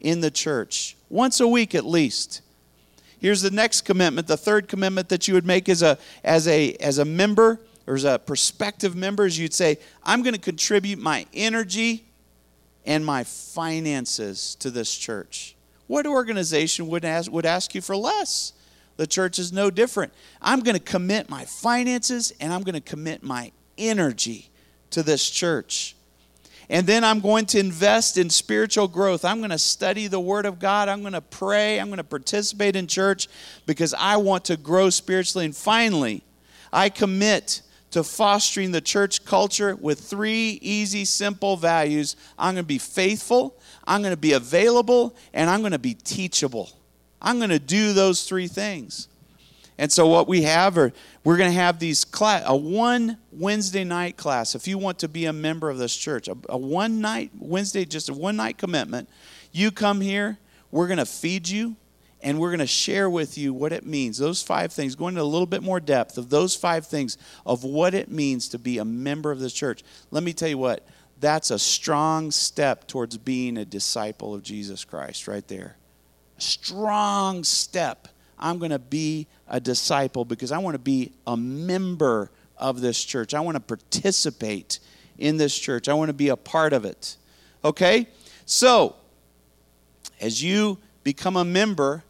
in 0.00 0.20
the 0.20 0.30
church 0.30 0.96
once 1.08 1.40
a 1.40 1.48
week 1.48 1.74
at 1.74 1.84
least. 1.84 2.42
Here's 3.18 3.42
the 3.42 3.50
next 3.50 3.82
commitment. 3.82 4.26
The 4.28 4.36
third 4.36 4.68
commitment 4.68 5.08
that 5.08 5.26
you 5.26 5.34
would 5.34 5.46
make 5.46 5.68
as 5.68 5.82
a, 5.82 5.98
as 6.22 6.46
a, 6.46 6.74
as 6.74 6.98
a 6.98 7.04
member 7.04 7.60
or 7.86 7.94
as 7.94 8.04
a 8.04 8.18
prospective 8.18 8.94
member 8.94 9.26
is 9.26 9.38
you'd 9.38 9.54
say, 9.54 9.78
I'm 10.04 10.22
going 10.22 10.34
to 10.34 10.40
contribute 10.40 10.98
my 10.98 11.26
energy 11.32 12.04
and 12.86 13.04
my 13.04 13.24
finances 13.24 14.54
to 14.56 14.70
this 14.70 14.94
church. 14.94 15.56
What 15.86 16.06
organization 16.06 16.88
would 16.88 17.04
ask, 17.04 17.30
would 17.30 17.46
ask 17.46 17.74
you 17.74 17.80
for 17.80 17.96
less? 17.96 18.52
The 18.96 19.06
church 19.06 19.38
is 19.38 19.52
no 19.52 19.70
different. 19.70 20.12
I'm 20.40 20.60
going 20.60 20.76
to 20.76 20.82
commit 20.82 21.28
my 21.28 21.44
finances 21.44 22.32
and 22.40 22.52
I'm 22.52 22.62
going 22.62 22.74
to 22.74 22.80
commit 22.80 23.22
my 23.22 23.52
energy 23.76 24.50
to 24.90 25.02
this 25.02 25.28
church. 25.28 25.94
And 26.68 26.86
then 26.86 27.04
I'm 27.04 27.20
going 27.20 27.46
to 27.46 27.60
invest 27.60 28.16
in 28.16 28.28
spiritual 28.30 28.88
growth. 28.88 29.24
I'm 29.24 29.38
going 29.38 29.50
to 29.50 29.58
study 29.58 30.08
the 30.08 30.18
Word 30.18 30.46
of 30.46 30.58
God. 30.58 30.88
I'm 30.88 31.00
going 31.00 31.12
to 31.12 31.20
pray. 31.20 31.78
I'm 31.78 31.86
going 31.86 31.98
to 31.98 32.04
participate 32.04 32.74
in 32.74 32.88
church 32.88 33.28
because 33.66 33.94
I 33.94 34.16
want 34.16 34.46
to 34.46 34.56
grow 34.56 34.90
spiritually. 34.90 35.44
And 35.44 35.54
finally, 35.54 36.22
I 36.72 36.88
commit 36.88 37.62
to 37.96 38.04
fostering 38.04 38.72
the 38.72 38.80
church 38.80 39.24
culture 39.24 39.74
with 39.74 39.98
three 39.98 40.58
easy, 40.60 41.06
simple 41.06 41.56
values 41.56 42.14
I'm 42.38 42.54
going 42.54 42.64
to 42.64 42.68
be 42.68 42.76
faithful, 42.78 43.58
I'm 43.86 44.02
going 44.02 44.12
to 44.12 44.20
be 44.20 44.32
available, 44.32 45.16
and 45.32 45.48
I'm 45.48 45.60
going 45.60 45.72
to 45.72 45.78
be 45.78 45.94
teachable. 45.94 46.70
I'm 47.22 47.38
going 47.38 47.50
to 47.50 47.58
do 47.58 47.94
those 47.94 48.24
three 48.28 48.48
things. 48.48 49.08
And 49.78 49.90
so 49.90 50.06
what 50.06 50.28
we 50.28 50.42
have 50.42 50.76
are 50.76 50.92
we're 51.24 51.38
going 51.38 51.50
to 51.50 51.58
have 51.58 51.78
these 51.78 52.04
class 52.04 52.42
a 52.46 52.54
one 52.54 53.16
Wednesday 53.32 53.84
night 53.84 54.18
class. 54.18 54.54
If 54.54 54.68
you 54.68 54.76
want 54.76 54.98
to 54.98 55.08
be 55.08 55.24
a 55.24 55.32
member 55.32 55.70
of 55.70 55.78
this 55.78 55.96
church, 55.96 56.28
a, 56.28 56.36
a 56.50 56.58
one 56.58 57.00
night 57.00 57.30
Wednesday, 57.38 57.86
just 57.86 58.10
a 58.10 58.14
one 58.14 58.36
night 58.36 58.58
commitment. 58.58 59.08
You 59.52 59.70
come 59.70 60.02
here, 60.02 60.36
we're 60.70 60.86
going 60.86 60.98
to 60.98 61.06
feed 61.06 61.48
you, 61.48 61.76
and 62.22 62.38
we're 62.38 62.50
going 62.50 62.58
to 62.60 62.66
share 62.66 63.08
with 63.08 63.36
you 63.38 63.52
what 63.52 63.72
it 63.72 63.86
means. 63.86 64.18
Those 64.18 64.42
five 64.42 64.72
things, 64.72 64.94
going 64.94 65.14
into 65.14 65.22
a 65.22 65.24
little 65.24 65.46
bit 65.46 65.62
more 65.62 65.80
depth 65.80 66.18
of 66.18 66.30
those 66.30 66.56
five 66.56 66.86
things 66.86 67.18
of 67.44 67.62
what 67.62 67.94
it 67.94 68.10
means 68.10 68.48
to 68.48 68.58
be 68.58 68.78
a 68.78 68.84
member 68.84 69.30
of 69.30 69.38
this 69.38 69.52
church. 69.52 69.82
Let 70.10 70.22
me 70.22 70.32
tell 70.32 70.48
you 70.48 70.58
what, 70.58 70.86
that's 71.20 71.50
a 71.50 71.58
strong 71.58 72.30
step 72.30 72.86
towards 72.86 73.16
being 73.18 73.56
a 73.56 73.64
disciple 73.64 74.34
of 74.34 74.42
Jesus 74.42 74.84
Christ 74.84 75.28
right 75.28 75.46
there 75.48 75.76
strong 76.38 77.44
step. 77.44 78.08
I'm 78.38 78.58
going 78.58 78.70
to 78.70 78.78
be 78.78 79.26
a 79.48 79.60
disciple 79.60 80.24
because 80.24 80.52
I 80.52 80.58
want 80.58 80.74
to 80.74 80.78
be 80.78 81.12
a 81.26 81.36
member 81.36 82.30
of 82.56 82.80
this 82.80 83.02
church. 83.02 83.34
I 83.34 83.40
want 83.40 83.56
to 83.56 83.60
participate 83.60 84.78
in 85.18 85.36
this 85.36 85.56
church. 85.58 85.88
I 85.88 85.94
want 85.94 86.10
to 86.10 86.14
be 86.14 86.28
a 86.28 86.36
part 86.36 86.72
of 86.72 86.84
it. 86.84 87.16
Okay? 87.64 88.08
So, 88.44 88.96
as 90.20 90.42
you 90.42 90.78
become 91.06 91.36
a 91.36 91.44
member, 91.44 92.02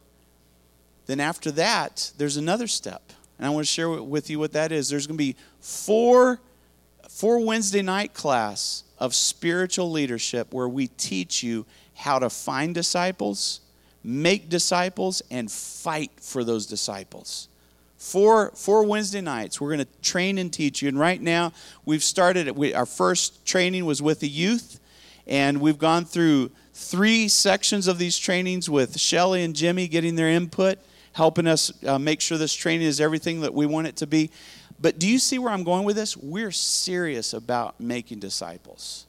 then 1.05 1.19
after 1.19 1.51
that, 1.51 2.11
there's 2.17 2.35
another 2.35 2.65
step. 2.65 3.13
And 3.37 3.45
I 3.45 3.51
want 3.51 3.67
to 3.67 3.71
share 3.71 3.89
with 3.89 4.29
you 4.29 4.39
what 4.39 4.53
that 4.53 4.71
is. 4.71 4.89
There's 4.89 5.05
going 5.05 5.17
to 5.17 5.23
be 5.23 5.35
four, 5.59 6.39
four 7.07 7.45
Wednesday 7.45 7.83
night 7.83 8.15
class 8.15 8.83
of 8.97 9.13
spiritual 9.13 9.91
leadership 9.91 10.51
where 10.51 10.67
we 10.67 10.87
teach 10.87 11.43
you 11.43 11.65
how 11.93 12.17
to 12.17 12.29
find 12.29 12.73
disciples 12.73 13.61
make 14.07 14.47
disciples 14.47 15.21
and 15.29 15.51
fight 15.51 16.11
for 16.21 16.45
those 16.45 16.65
disciples. 16.65 17.49
Four, 17.97 18.51
four 18.51 18.83
Wednesday 18.83 19.19
nights. 19.19 19.59
We're 19.59 19.75
going 19.75 19.85
to 19.85 20.01
train 20.01 20.37
and 20.37 20.51
teach 20.51 20.81
you. 20.81 20.87
And 20.87 20.97
right 20.97 21.21
now, 21.21 21.51
we've 21.83 22.03
started, 22.03 22.49
we, 22.55 22.73
our 22.73 22.85
first 22.85 23.45
training 23.45 23.85
was 23.85 24.01
with 24.01 24.21
the 24.21 24.29
youth, 24.29 24.79
and 25.25 25.59
we've 25.59 25.77
gone 25.77 26.05
through 26.05 26.51
three 26.77 27.27
sections 27.27 27.87
of 27.87 27.97
these 27.97 28.17
trainings 28.19 28.69
with 28.69 28.99
Shelly 28.99 29.43
and 29.43 29.55
Jimmy 29.55 29.87
getting 29.87 30.15
their 30.15 30.29
input, 30.29 30.77
helping 31.13 31.47
us 31.47 31.73
uh, 31.83 31.97
make 31.97 32.21
sure 32.21 32.37
this 32.37 32.53
training 32.53 32.85
is 32.85 33.01
everything 33.01 33.41
that 33.41 33.53
we 33.53 33.65
want 33.65 33.87
it 33.87 33.95
to 33.97 34.07
be. 34.07 34.29
But 34.79 34.99
do 34.99 35.07
you 35.07 35.17
see 35.17 35.39
where 35.39 35.51
I'm 35.51 35.63
going 35.63 35.85
with 35.85 35.95
this? 35.95 36.15
We're 36.15 36.51
serious 36.51 37.33
about 37.33 37.79
making 37.79 38.19
disciples. 38.19 39.07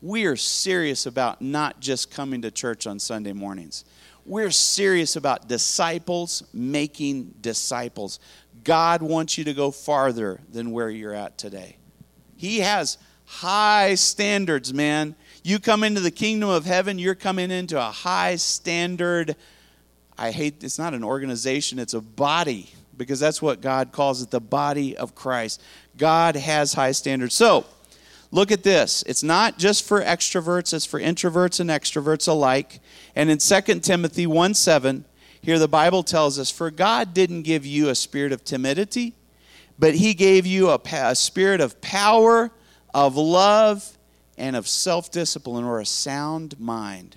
We 0.00 0.26
are 0.26 0.36
serious 0.36 1.04
about 1.06 1.42
not 1.42 1.80
just 1.80 2.12
coming 2.12 2.40
to 2.42 2.52
church 2.52 2.86
on 2.86 3.00
Sunday 3.00 3.32
mornings. 3.32 3.84
We're 4.24 4.52
serious 4.52 5.16
about 5.16 5.48
disciples 5.48 6.44
making 6.54 7.34
disciples. 7.40 8.20
God 8.62 9.02
wants 9.02 9.36
you 9.36 9.42
to 9.44 9.54
go 9.54 9.72
farther 9.72 10.40
than 10.52 10.70
where 10.70 10.88
you're 10.88 11.14
at 11.14 11.36
today. 11.36 11.78
He 12.36 12.60
has 12.60 12.96
high 13.24 13.96
standards, 13.96 14.72
man. 14.72 15.16
You 15.42 15.58
come 15.58 15.82
into 15.82 16.00
the 16.00 16.12
kingdom 16.12 16.48
of 16.48 16.64
heaven, 16.64 16.98
you're 16.98 17.16
coming 17.16 17.50
into 17.50 17.78
a 17.78 17.90
high 17.90 18.36
standard. 18.36 19.34
I 20.16 20.30
hate 20.30 20.62
it's 20.62 20.78
not 20.78 20.94
an 20.94 21.02
organization, 21.02 21.78
it's 21.78 21.94
a 21.94 22.00
body 22.00 22.70
because 22.96 23.18
that's 23.18 23.42
what 23.42 23.60
God 23.60 23.90
calls 23.90 24.22
it 24.22 24.30
the 24.30 24.40
body 24.40 24.96
of 24.96 25.14
Christ. 25.14 25.60
God 25.96 26.36
has 26.36 26.74
high 26.74 26.92
standards. 26.92 27.34
So, 27.34 27.64
look 28.30 28.52
at 28.52 28.62
this. 28.62 29.02
It's 29.06 29.24
not 29.24 29.58
just 29.58 29.84
for 29.84 30.00
extroverts, 30.00 30.72
it's 30.72 30.86
for 30.86 31.00
introverts 31.00 31.58
and 31.58 31.70
extroverts 31.70 32.28
alike. 32.28 32.80
And 33.16 33.28
in 33.28 33.38
2 33.38 33.80
Timothy 33.80 34.28
1 34.28 34.54
7, 34.54 35.04
here 35.40 35.58
the 35.58 35.66
Bible 35.66 36.04
tells 36.04 36.38
us, 36.38 36.52
For 36.52 36.70
God 36.70 37.14
didn't 37.14 37.42
give 37.42 37.66
you 37.66 37.88
a 37.88 37.96
spirit 37.96 38.30
of 38.30 38.44
timidity, 38.44 39.14
but 39.76 39.96
He 39.96 40.14
gave 40.14 40.46
you 40.46 40.70
a, 40.70 40.80
a 40.92 41.16
spirit 41.16 41.60
of 41.60 41.80
power, 41.80 42.52
of 42.94 43.16
love, 43.16 43.98
and 44.42 44.56
of 44.56 44.66
self 44.66 45.08
discipline 45.12 45.62
or 45.62 45.78
a 45.78 45.86
sound 45.86 46.58
mind. 46.58 47.16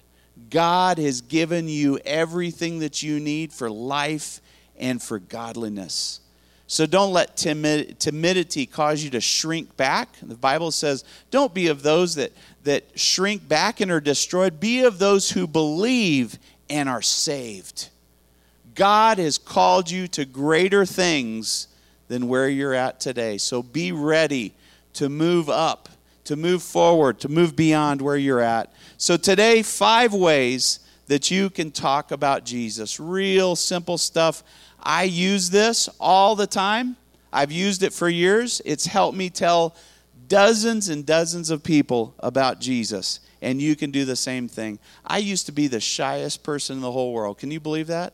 God 0.51 0.99
has 0.99 1.21
given 1.21 1.67
you 1.67 1.97
everything 2.05 2.79
that 2.79 3.01
you 3.01 3.19
need 3.19 3.51
for 3.51 3.67
life 3.67 4.41
and 4.77 5.01
for 5.01 5.17
godliness. 5.17 6.19
So 6.67 6.85
don't 6.85 7.13
let 7.13 7.35
timid, 7.35 7.99
timidity 7.99 8.67
cause 8.67 9.03
you 9.03 9.09
to 9.09 9.21
shrink 9.21 9.75
back. 9.75 10.09
The 10.21 10.35
Bible 10.35 10.69
says, 10.69 11.03
don't 11.31 11.51
be 11.51 11.67
of 11.67 11.81
those 11.81 12.13
that, 12.13 12.31
that 12.63 12.83
shrink 12.93 13.47
back 13.47 13.81
and 13.81 13.89
are 13.89 13.99
destroyed. 13.99 14.59
Be 14.59 14.83
of 14.83 14.99
those 14.99 15.31
who 15.31 15.47
believe 15.47 16.37
and 16.69 16.87
are 16.87 17.01
saved. 17.01 17.89
God 18.75 19.17
has 19.17 19.39
called 19.39 19.89
you 19.89 20.07
to 20.09 20.25
greater 20.25 20.85
things 20.85 21.69
than 22.07 22.27
where 22.27 22.49
you're 22.49 22.75
at 22.75 22.99
today. 22.99 23.39
So 23.39 23.63
be 23.63 23.91
ready 23.91 24.53
to 24.93 25.09
move 25.09 25.49
up 25.49 25.89
to 26.25 26.35
move 26.35 26.61
forward, 26.61 27.19
to 27.21 27.29
move 27.29 27.55
beyond 27.55 28.01
where 28.01 28.17
you're 28.17 28.41
at. 28.41 28.73
So, 28.97 29.17
today, 29.17 29.61
five 29.63 30.13
ways 30.13 30.79
that 31.07 31.31
you 31.31 31.49
can 31.49 31.71
talk 31.71 32.11
about 32.11 32.45
Jesus. 32.45 32.99
Real 32.99 33.55
simple 33.55 33.97
stuff. 33.97 34.43
I 34.81 35.03
use 35.03 35.49
this 35.49 35.89
all 35.99 36.35
the 36.35 36.47
time. 36.47 36.97
I've 37.31 37.51
used 37.51 37.83
it 37.83 37.93
for 37.93 38.09
years. 38.09 38.61
It's 38.65 38.85
helped 38.85 39.17
me 39.17 39.29
tell 39.29 39.75
dozens 40.27 40.89
and 40.89 41.05
dozens 41.05 41.49
of 41.49 41.63
people 41.63 42.15
about 42.19 42.59
Jesus. 42.59 43.19
And 43.41 43.61
you 43.61 43.75
can 43.75 43.91
do 43.91 44.05
the 44.05 44.15
same 44.15 44.47
thing. 44.47 44.79
I 45.05 45.19
used 45.19 45.45
to 45.47 45.51
be 45.51 45.67
the 45.67 45.79
shyest 45.79 46.43
person 46.43 46.77
in 46.77 46.81
the 46.81 46.91
whole 46.91 47.13
world. 47.13 47.37
Can 47.37 47.51
you 47.51 47.59
believe 47.59 47.87
that? 47.87 48.13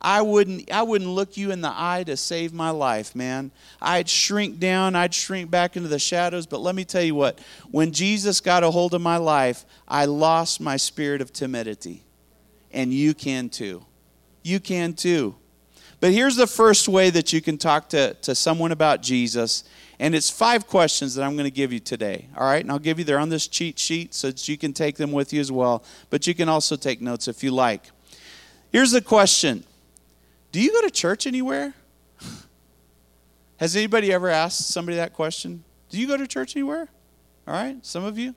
I 0.00 0.22
wouldn't 0.22 0.70
I 0.70 0.82
wouldn't 0.82 1.10
look 1.10 1.36
you 1.36 1.50
in 1.50 1.60
the 1.60 1.72
eye 1.72 2.04
to 2.06 2.16
save 2.16 2.52
my 2.52 2.70
life, 2.70 3.14
man. 3.14 3.50
I'd 3.80 4.08
shrink 4.08 4.58
down, 4.58 4.94
I'd 4.94 5.14
shrink 5.14 5.50
back 5.50 5.76
into 5.76 5.88
the 5.88 5.98
shadows, 5.98 6.46
but 6.46 6.60
let 6.60 6.74
me 6.74 6.84
tell 6.84 7.02
you 7.02 7.14
what, 7.14 7.40
when 7.70 7.92
Jesus 7.92 8.40
got 8.40 8.62
a 8.62 8.70
hold 8.70 8.94
of 8.94 9.00
my 9.00 9.16
life, 9.16 9.64
I 9.86 10.04
lost 10.04 10.60
my 10.60 10.76
spirit 10.76 11.20
of 11.20 11.32
timidity. 11.32 12.04
And 12.70 12.92
you 12.92 13.14
can 13.14 13.48
too. 13.48 13.84
You 14.42 14.60
can 14.60 14.92
too. 14.92 15.34
But 16.00 16.12
here's 16.12 16.36
the 16.36 16.46
first 16.46 16.88
way 16.88 17.10
that 17.10 17.32
you 17.32 17.40
can 17.40 17.58
talk 17.58 17.88
to, 17.88 18.14
to 18.14 18.34
someone 18.34 18.70
about 18.70 19.02
Jesus. 19.02 19.64
And 19.98 20.14
it's 20.14 20.30
five 20.30 20.66
questions 20.68 21.16
that 21.16 21.24
I'm 21.24 21.34
going 21.34 21.44
to 21.44 21.50
give 21.50 21.72
you 21.72 21.80
today. 21.80 22.28
All 22.36 22.46
right? 22.46 22.62
And 22.62 22.70
I'll 22.70 22.78
give 22.78 22.98
you, 23.00 23.04
they're 23.04 23.18
on 23.18 23.30
this 23.30 23.48
cheat 23.48 23.78
sheet 23.78 24.14
so 24.14 24.28
that 24.28 24.48
you 24.48 24.56
can 24.56 24.72
take 24.72 24.96
them 24.96 25.10
with 25.10 25.32
you 25.32 25.40
as 25.40 25.50
well. 25.50 25.82
But 26.08 26.26
you 26.26 26.34
can 26.34 26.48
also 26.48 26.76
take 26.76 27.00
notes 27.00 27.26
if 27.26 27.42
you 27.42 27.50
like. 27.50 27.90
Here's 28.70 28.92
the 28.92 29.02
question 29.02 29.64
do 30.52 30.60
you 30.60 30.72
go 30.72 30.82
to 30.82 30.90
church 30.90 31.26
anywhere? 31.26 31.74
Has 33.58 33.74
anybody 33.74 34.12
ever 34.12 34.28
asked 34.28 34.68
somebody 34.68 34.96
that 34.96 35.12
question? 35.12 35.64
Do 35.90 35.98
you 35.98 36.06
go 36.06 36.16
to 36.16 36.26
church 36.26 36.54
anywhere? 36.56 36.88
All 37.46 37.54
right, 37.54 37.84
some 37.84 38.04
of 38.04 38.18
you. 38.18 38.34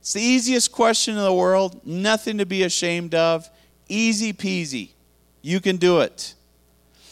It's 0.00 0.14
the 0.14 0.22
easiest 0.22 0.72
question 0.72 1.16
in 1.16 1.22
the 1.22 1.32
world, 1.32 1.86
nothing 1.86 2.38
to 2.38 2.46
be 2.46 2.62
ashamed 2.62 3.14
of. 3.14 3.48
Easy 3.88 4.32
peasy. 4.32 4.90
You 5.42 5.60
can 5.60 5.76
do 5.76 6.00
it. 6.00 6.34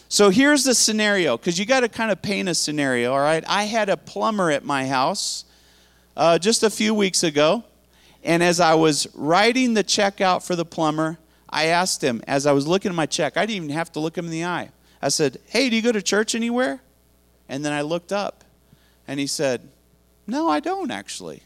So 0.08 0.30
here's 0.30 0.64
the 0.64 0.74
scenario, 0.74 1.36
because 1.36 1.58
you 1.58 1.66
got 1.66 1.80
to 1.80 1.88
kind 1.88 2.10
of 2.10 2.22
paint 2.22 2.48
a 2.48 2.54
scenario, 2.54 3.12
all 3.12 3.20
right? 3.20 3.44
I 3.46 3.64
had 3.64 3.90
a 3.90 3.96
plumber 3.96 4.50
at 4.50 4.64
my 4.64 4.86
house 4.86 5.44
uh, 6.16 6.38
just 6.38 6.62
a 6.62 6.70
few 6.70 6.94
weeks 6.94 7.22
ago, 7.22 7.62
and 8.24 8.42
as 8.42 8.58
I 8.58 8.74
was 8.74 9.06
writing 9.14 9.74
the 9.74 9.82
check 9.82 10.22
out 10.22 10.42
for 10.42 10.56
the 10.56 10.64
plumber, 10.64 11.18
I 11.50 11.66
asked 11.66 12.02
him 12.02 12.22
as 12.26 12.46
I 12.46 12.52
was 12.52 12.66
looking 12.66 12.90
at 12.90 12.94
my 12.94 13.06
check, 13.06 13.36
I 13.36 13.46
didn't 13.46 13.64
even 13.64 13.76
have 13.76 13.92
to 13.92 14.00
look 14.00 14.16
him 14.16 14.26
in 14.26 14.30
the 14.30 14.44
eye. 14.44 14.70
I 15.00 15.08
said, 15.08 15.38
Hey, 15.46 15.70
do 15.70 15.76
you 15.76 15.82
go 15.82 15.92
to 15.92 16.02
church 16.02 16.34
anywhere? 16.34 16.80
And 17.48 17.64
then 17.64 17.72
I 17.72 17.82
looked 17.82 18.12
up 18.12 18.44
and 19.06 19.18
he 19.18 19.26
said, 19.26 19.68
No, 20.26 20.48
I 20.48 20.60
don't 20.60 20.90
actually. 20.90 21.42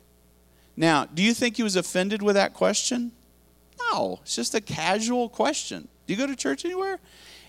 Now, 0.77 1.05
do 1.05 1.23
you 1.23 1.35
think 1.35 1.57
he 1.57 1.63
was 1.63 1.77
offended 1.77 2.23
with 2.23 2.35
that 2.35 2.55
question? 2.55 3.13
No, 3.93 4.21
it's 4.23 4.35
just 4.35 4.55
a 4.55 4.61
casual 4.61 5.29
question. 5.29 5.89
Do 6.07 6.15
you 6.15 6.19
go 6.19 6.27
to 6.27 6.35
church 6.35 6.65
anywhere? 6.65 6.99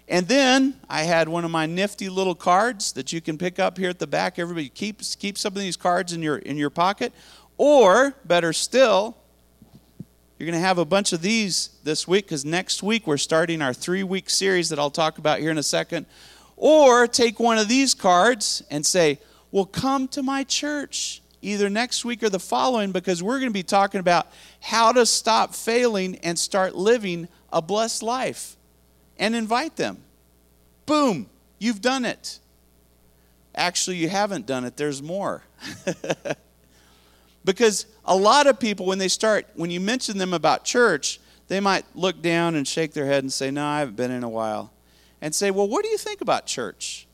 And 0.07 0.27
then 0.27 0.79
I 0.89 1.03
had 1.03 1.29
one 1.29 1.45
of 1.45 1.51
my 1.51 1.65
nifty 1.65 2.09
little 2.09 2.35
cards 2.35 2.91
that 2.93 3.13
you 3.13 3.21
can 3.21 3.37
pick 3.37 3.57
up 3.57 3.77
here 3.77 3.89
at 3.89 3.99
the 3.99 4.07
back. 4.07 4.37
Everybody 4.37 4.69
keeps 4.69 5.15
keep 5.15 5.37
some 5.37 5.53
of 5.53 5.59
these 5.59 5.77
cards 5.77 6.11
in 6.11 6.21
your 6.21 6.37
in 6.37 6.57
your 6.57 6.69
pocket. 6.69 7.13
Or 7.57 8.15
better 8.25 8.51
still, 8.51 9.15
you're 10.43 10.51
going 10.51 10.61
to 10.61 10.67
have 10.67 10.77
a 10.77 10.83
bunch 10.83 11.13
of 11.13 11.21
these 11.21 11.69
this 11.85 12.05
week 12.05 12.25
because 12.25 12.43
next 12.43 12.83
week 12.83 13.07
we're 13.07 13.15
starting 13.15 13.61
our 13.61 13.73
three 13.73 14.03
week 14.03 14.29
series 14.29 14.67
that 14.67 14.77
I'll 14.77 14.91
talk 14.91 15.17
about 15.17 15.39
here 15.39 15.51
in 15.51 15.57
a 15.57 15.63
second. 15.63 16.05
Or 16.57 17.07
take 17.07 17.39
one 17.39 17.57
of 17.57 17.69
these 17.69 17.93
cards 17.93 18.61
and 18.69 18.85
say, 18.85 19.21
Well, 19.51 19.63
come 19.63 20.05
to 20.09 20.21
my 20.21 20.43
church 20.43 21.21
either 21.41 21.69
next 21.69 22.03
week 22.03 22.23
or 22.23 22.29
the 22.29 22.41
following 22.41 22.91
because 22.91 23.23
we're 23.23 23.39
going 23.39 23.51
to 23.51 23.53
be 23.53 23.63
talking 23.63 24.01
about 24.01 24.27
how 24.59 24.91
to 24.91 25.05
stop 25.05 25.55
failing 25.55 26.17
and 26.17 26.37
start 26.37 26.75
living 26.75 27.29
a 27.53 27.61
blessed 27.61 28.03
life. 28.03 28.57
And 29.17 29.35
invite 29.35 29.77
them. 29.77 30.03
Boom, 30.85 31.29
you've 31.57 31.79
done 31.79 32.03
it. 32.03 32.39
Actually, 33.55 33.95
you 33.95 34.09
haven't 34.09 34.45
done 34.45 34.65
it, 34.65 34.75
there's 34.75 35.01
more. 35.01 35.41
Because 37.45 37.85
a 38.05 38.15
lot 38.15 38.47
of 38.47 38.59
people, 38.59 38.85
when 38.85 38.99
they 38.99 39.07
start, 39.07 39.47
when 39.55 39.69
you 39.69 39.79
mention 39.79 40.17
them 40.17 40.33
about 40.33 40.63
church, 40.63 41.19
they 41.47 41.59
might 41.59 41.85
look 41.93 42.21
down 42.21 42.55
and 42.55 42.67
shake 42.67 42.93
their 42.93 43.05
head 43.05 43.23
and 43.23 43.31
say, 43.31 43.51
No, 43.51 43.65
I 43.65 43.79
haven't 43.79 43.95
been 43.95 44.11
in 44.11 44.23
a 44.23 44.29
while. 44.29 44.71
And 45.21 45.33
say, 45.33 45.51
Well, 45.51 45.67
what 45.67 45.83
do 45.83 45.89
you 45.89 45.97
think 45.97 46.21
about 46.21 46.45
church? 46.45 47.07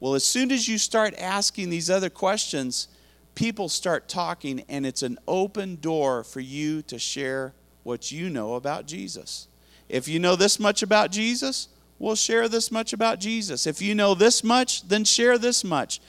Well, 0.00 0.14
as 0.14 0.24
soon 0.24 0.50
as 0.52 0.68
you 0.68 0.78
start 0.78 1.14
asking 1.18 1.70
these 1.70 1.88
other 1.88 2.10
questions, 2.10 2.88
people 3.34 3.68
start 3.68 4.08
talking, 4.08 4.64
and 4.68 4.84
it's 4.84 5.02
an 5.02 5.18
open 5.26 5.76
door 5.76 6.24
for 6.24 6.40
you 6.40 6.82
to 6.82 6.98
share 6.98 7.54
what 7.82 8.10
you 8.10 8.30
know 8.30 8.54
about 8.54 8.86
Jesus. 8.86 9.48
If 9.88 10.08
you 10.08 10.18
know 10.18 10.36
this 10.36 10.58
much 10.58 10.82
about 10.82 11.10
Jesus, 11.10 11.68
we'll 11.98 12.16
share 12.16 12.48
this 12.48 12.70
much 12.70 12.92
about 12.92 13.20
Jesus. 13.20 13.66
If 13.66 13.80
you 13.80 13.94
know 13.94 14.14
this 14.14 14.42
much, 14.42 14.88
then 14.88 15.04
share 15.04 15.38
this 15.38 15.62
much. 15.62 16.00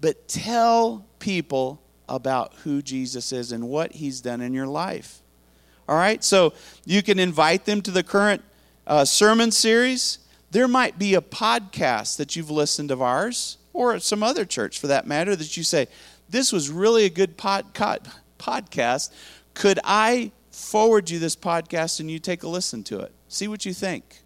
But 0.00 0.28
tell 0.28 1.06
people 1.18 1.80
about 2.08 2.54
who 2.64 2.82
Jesus 2.82 3.32
is 3.32 3.52
and 3.52 3.68
what 3.68 3.92
he's 3.92 4.20
done 4.20 4.40
in 4.40 4.52
your 4.52 4.66
life. 4.66 5.20
All 5.88 5.96
right, 5.96 6.24
so 6.24 6.54
you 6.84 7.02
can 7.02 7.18
invite 7.18 7.64
them 7.66 7.82
to 7.82 7.90
the 7.90 8.02
current 8.02 8.42
uh, 8.86 9.04
sermon 9.04 9.50
series. 9.50 10.18
There 10.50 10.68
might 10.68 10.98
be 10.98 11.14
a 11.14 11.20
podcast 11.20 12.16
that 12.16 12.36
you've 12.36 12.50
listened 12.50 12.90
of 12.90 13.02
ours, 13.02 13.58
or 13.72 13.98
some 13.98 14.22
other 14.22 14.44
church 14.44 14.78
for 14.78 14.86
that 14.86 15.06
matter, 15.06 15.36
that 15.36 15.56
you 15.56 15.62
say, 15.62 15.88
This 16.28 16.52
was 16.52 16.70
really 16.70 17.04
a 17.04 17.10
good 17.10 17.36
pod, 17.36 17.66
podcast. 18.38 19.10
Could 19.52 19.78
I 19.84 20.32
forward 20.50 21.10
you 21.10 21.18
this 21.18 21.36
podcast 21.36 22.00
and 22.00 22.10
you 22.10 22.18
take 22.18 22.42
a 22.42 22.48
listen 22.48 22.82
to 22.84 23.00
it? 23.00 23.12
See 23.28 23.48
what 23.48 23.66
you 23.66 23.74
think. 23.74 24.22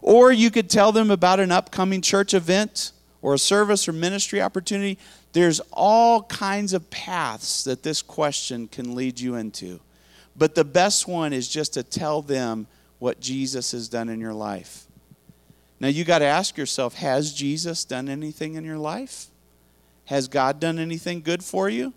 Or 0.00 0.30
you 0.30 0.50
could 0.50 0.70
tell 0.70 0.92
them 0.92 1.10
about 1.10 1.40
an 1.40 1.50
upcoming 1.50 2.02
church 2.02 2.34
event 2.34 2.92
or 3.20 3.34
a 3.34 3.38
service 3.38 3.88
or 3.88 3.92
ministry 3.92 4.40
opportunity 4.40 4.98
there's 5.38 5.60
all 5.72 6.24
kinds 6.24 6.72
of 6.72 6.90
paths 6.90 7.62
that 7.62 7.84
this 7.84 8.02
question 8.02 8.66
can 8.66 8.96
lead 8.96 9.20
you 9.20 9.36
into. 9.36 9.78
But 10.36 10.56
the 10.56 10.64
best 10.64 11.06
one 11.06 11.32
is 11.32 11.48
just 11.48 11.74
to 11.74 11.84
tell 11.84 12.22
them 12.22 12.66
what 12.98 13.20
Jesus 13.20 13.70
has 13.70 13.88
done 13.88 14.08
in 14.08 14.18
your 14.18 14.34
life. 14.34 14.86
Now 15.78 15.86
you 15.86 16.04
got 16.04 16.18
to 16.18 16.24
ask 16.24 16.56
yourself 16.56 16.94
has 16.94 17.32
Jesus 17.32 17.84
done 17.84 18.08
anything 18.08 18.54
in 18.54 18.64
your 18.64 18.78
life? 18.78 19.26
Has 20.06 20.26
God 20.26 20.58
done 20.58 20.78
anything 20.80 21.20
good 21.20 21.44
for 21.44 21.68
you? 21.68 21.92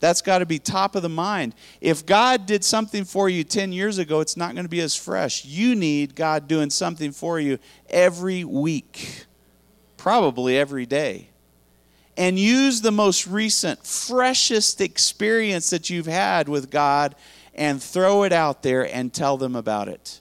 That's 0.00 0.22
got 0.22 0.38
to 0.38 0.46
be 0.46 0.58
top 0.58 0.96
of 0.96 1.02
the 1.02 1.10
mind. 1.10 1.54
If 1.82 2.06
God 2.06 2.46
did 2.46 2.64
something 2.64 3.04
for 3.04 3.28
you 3.28 3.44
10 3.44 3.72
years 3.72 3.98
ago, 3.98 4.20
it's 4.20 4.38
not 4.38 4.54
going 4.54 4.64
to 4.64 4.70
be 4.70 4.80
as 4.80 4.96
fresh. 4.96 5.44
You 5.44 5.74
need 5.74 6.14
God 6.14 6.48
doing 6.48 6.70
something 6.70 7.12
for 7.12 7.38
you 7.38 7.58
every 7.90 8.42
week, 8.42 9.26
probably 9.98 10.56
every 10.56 10.86
day. 10.86 11.28
And 12.18 12.38
use 12.38 12.82
the 12.82 12.92
most 12.92 13.26
recent, 13.26 13.86
freshest 13.86 14.82
experience 14.82 15.70
that 15.70 15.88
you've 15.88 16.06
had 16.06 16.48
with 16.48 16.68
God 16.68 17.14
and 17.54 17.82
throw 17.82 18.24
it 18.24 18.32
out 18.32 18.62
there 18.62 18.92
and 18.92 19.14
tell 19.14 19.36
them 19.36 19.56
about 19.56 19.88
it. 19.88 20.20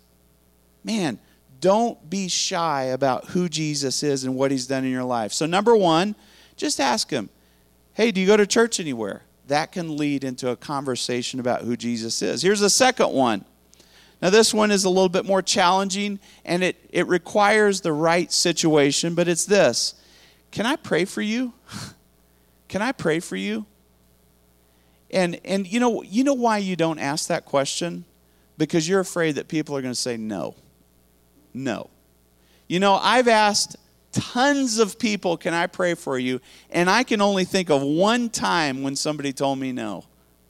Man, 0.84 1.20
don't 1.60 2.10
be 2.10 2.28
shy 2.28 2.84
about 2.84 3.26
who 3.26 3.50
Jesus 3.50 4.04
is 4.04 4.24
and 4.24 4.36
what 4.36 4.52
he's 4.52 4.68
done 4.68 4.86
in 4.86 4.92
your 4.92 5.04
life. 5.04 5.34
So, 5.34 5.46
number 5.46 5.76
one, 5.76 6.16
just 6.56 6.80
ask 6.80 7.10
him, 7.10 7.30
hey, 7.94 8.12
do 8.12 8.22
you 8.22 8.28
go 8.28 8.38
to 8.38 8.48
church 8.48 8.80
anywhere? 8.80 9.24
That 9.48 9.72
can 9.72 9.98
lead 9.98 10.24
into 10.24 10.50
a 10.50 10.56
conversation 10.56 11.40
about 11.40 11.62
who 11.62 11.76
Jesus 11.76 12.22
is. 12.22 12.42
Here's 12.42 12.60
the 12.60 12.70
second 12.70 13.12
one. 13.12 13.44
Now, 14.22 14.30
this 14.30 14.54
one 14.54 14.72
is 14.72 14.84
a 14.84 14.90
little 14.90 15.10
bit 15.10 15.26
more 15.26 15.42
challenging 15.42 16.20
and 16.44 16.64
it, 16.64 16.76
it 16.90 17.08
requires 17.08 17.82
the 17.82 17.94
right 17.94 18.32
situation, 18.32 19.16
but 19.16 19.28
it's 19.28 19.46
this 19.46 19.96
Can 20.52 20.66
I 20.66 20.76
pray 20.76 21.06
for 21.06 21.22
you? 21.22 21.54
Can 22.68 22.82
I 22.82 22.92
pray 22.92 23.20
for 23.20 23.36
you? 23.36 23.66
And, 25.12 25.40
and 25.46 25.66
you, 25.66 25.80
know, 25.80 26.04
you 26.04 26.24
know 26.24 26.34
why 26.34 26.58
you 26.58 26.76
don't 26.76 27.00
ask 27.00 27.28
that 27.28 27.46
question? 27.46 28.06
Because 28.58 28.88
you're 28.88 29.00
afraid 29.00 29.36
that 29.36 29.48
people 29.48 29.76
are 29.78 29.82
going 29.82 29.94
to 29.94 30.00
say 30.00 30.18
no. 30.18 30.56
No. 31.54 31.90
You 32.68 32.80
know, 32.80 32.96
I've 32.96 33.28
asked 33.28 33.78
tons 34.12 34.80
of 34.80 35.00
people, 35.00 35.38
Can 35.38 35.54
I 35.54 35.68
pray 35.68 35.94
for 35.94 36.20
you? 36.20 36.42
And 36.70 36.90
I 36.90 37.04
can 37.04 37.22
only 37.22 37.46
think 37.46 37.70
of 37.70 37.82
one 37.82 38.30
time 38.30 38.84
when 38.84 38.96
somebody 38.96 39.32
told 39.32 39.60
me 39.60 39.72
no. 39.72 40.04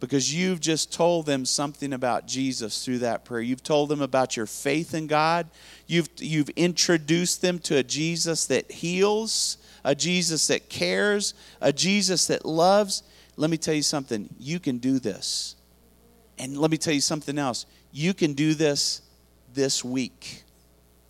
because 0.00 0.34
you've 0.34 0.60
just 0.60 0.92
told 0.92 1.26
them 1.26 1.44
something 1.44 1.92
about 1.92 2.26
Jesus 2.26 2.84
through 2.84 2.98
that 2.98 3.24
prayer. 3.24 3.40
You've 3.40 3.62
told 3.62 3.88
them 3.88 4.02
about 4.02 4.36
your 4.36 4.46
faith 4.46 4.94
in 4.94 5.06
God. 5.06 5.48
You've, 5.86 6.10
you've 6.18 6.50
introduced 6.50 7.40
them 7.40 7.58
to 7.60 7.78
a 7.78 7.82
Jesus 7.82 8.46
that 8.46 8.70
heals, 8.70 9.56
a 9.84 9.94
Jesus 9.94 10.46
that 10.48 10.68
cares, 10.68 11.34
a 11.60 11.72
Jesus 11.72 12.26
that 12.26 12.44
loves. 12.44 13.02
Let 13.36 13.50
me 13.50 13.56
tell 13.56 13.74
you 13.74 13.82
something. 13.82 14.28
You 14.38 14.60
can 14.60 14.78
do 14.78 14.98
this. 14.98 15.56
And 16.38 16.58
let 16.58 16.70
me 16.70 16.76
tell 16.76 16.92
you 16.92 17.00
something 17.00 17.38
else. 17.38 17.64
You 17.90 18.12
can 18.12 18.34
do 18.34 18.52
this 18.52 19.00
this 19.56 19.84
week. 19.84 20.44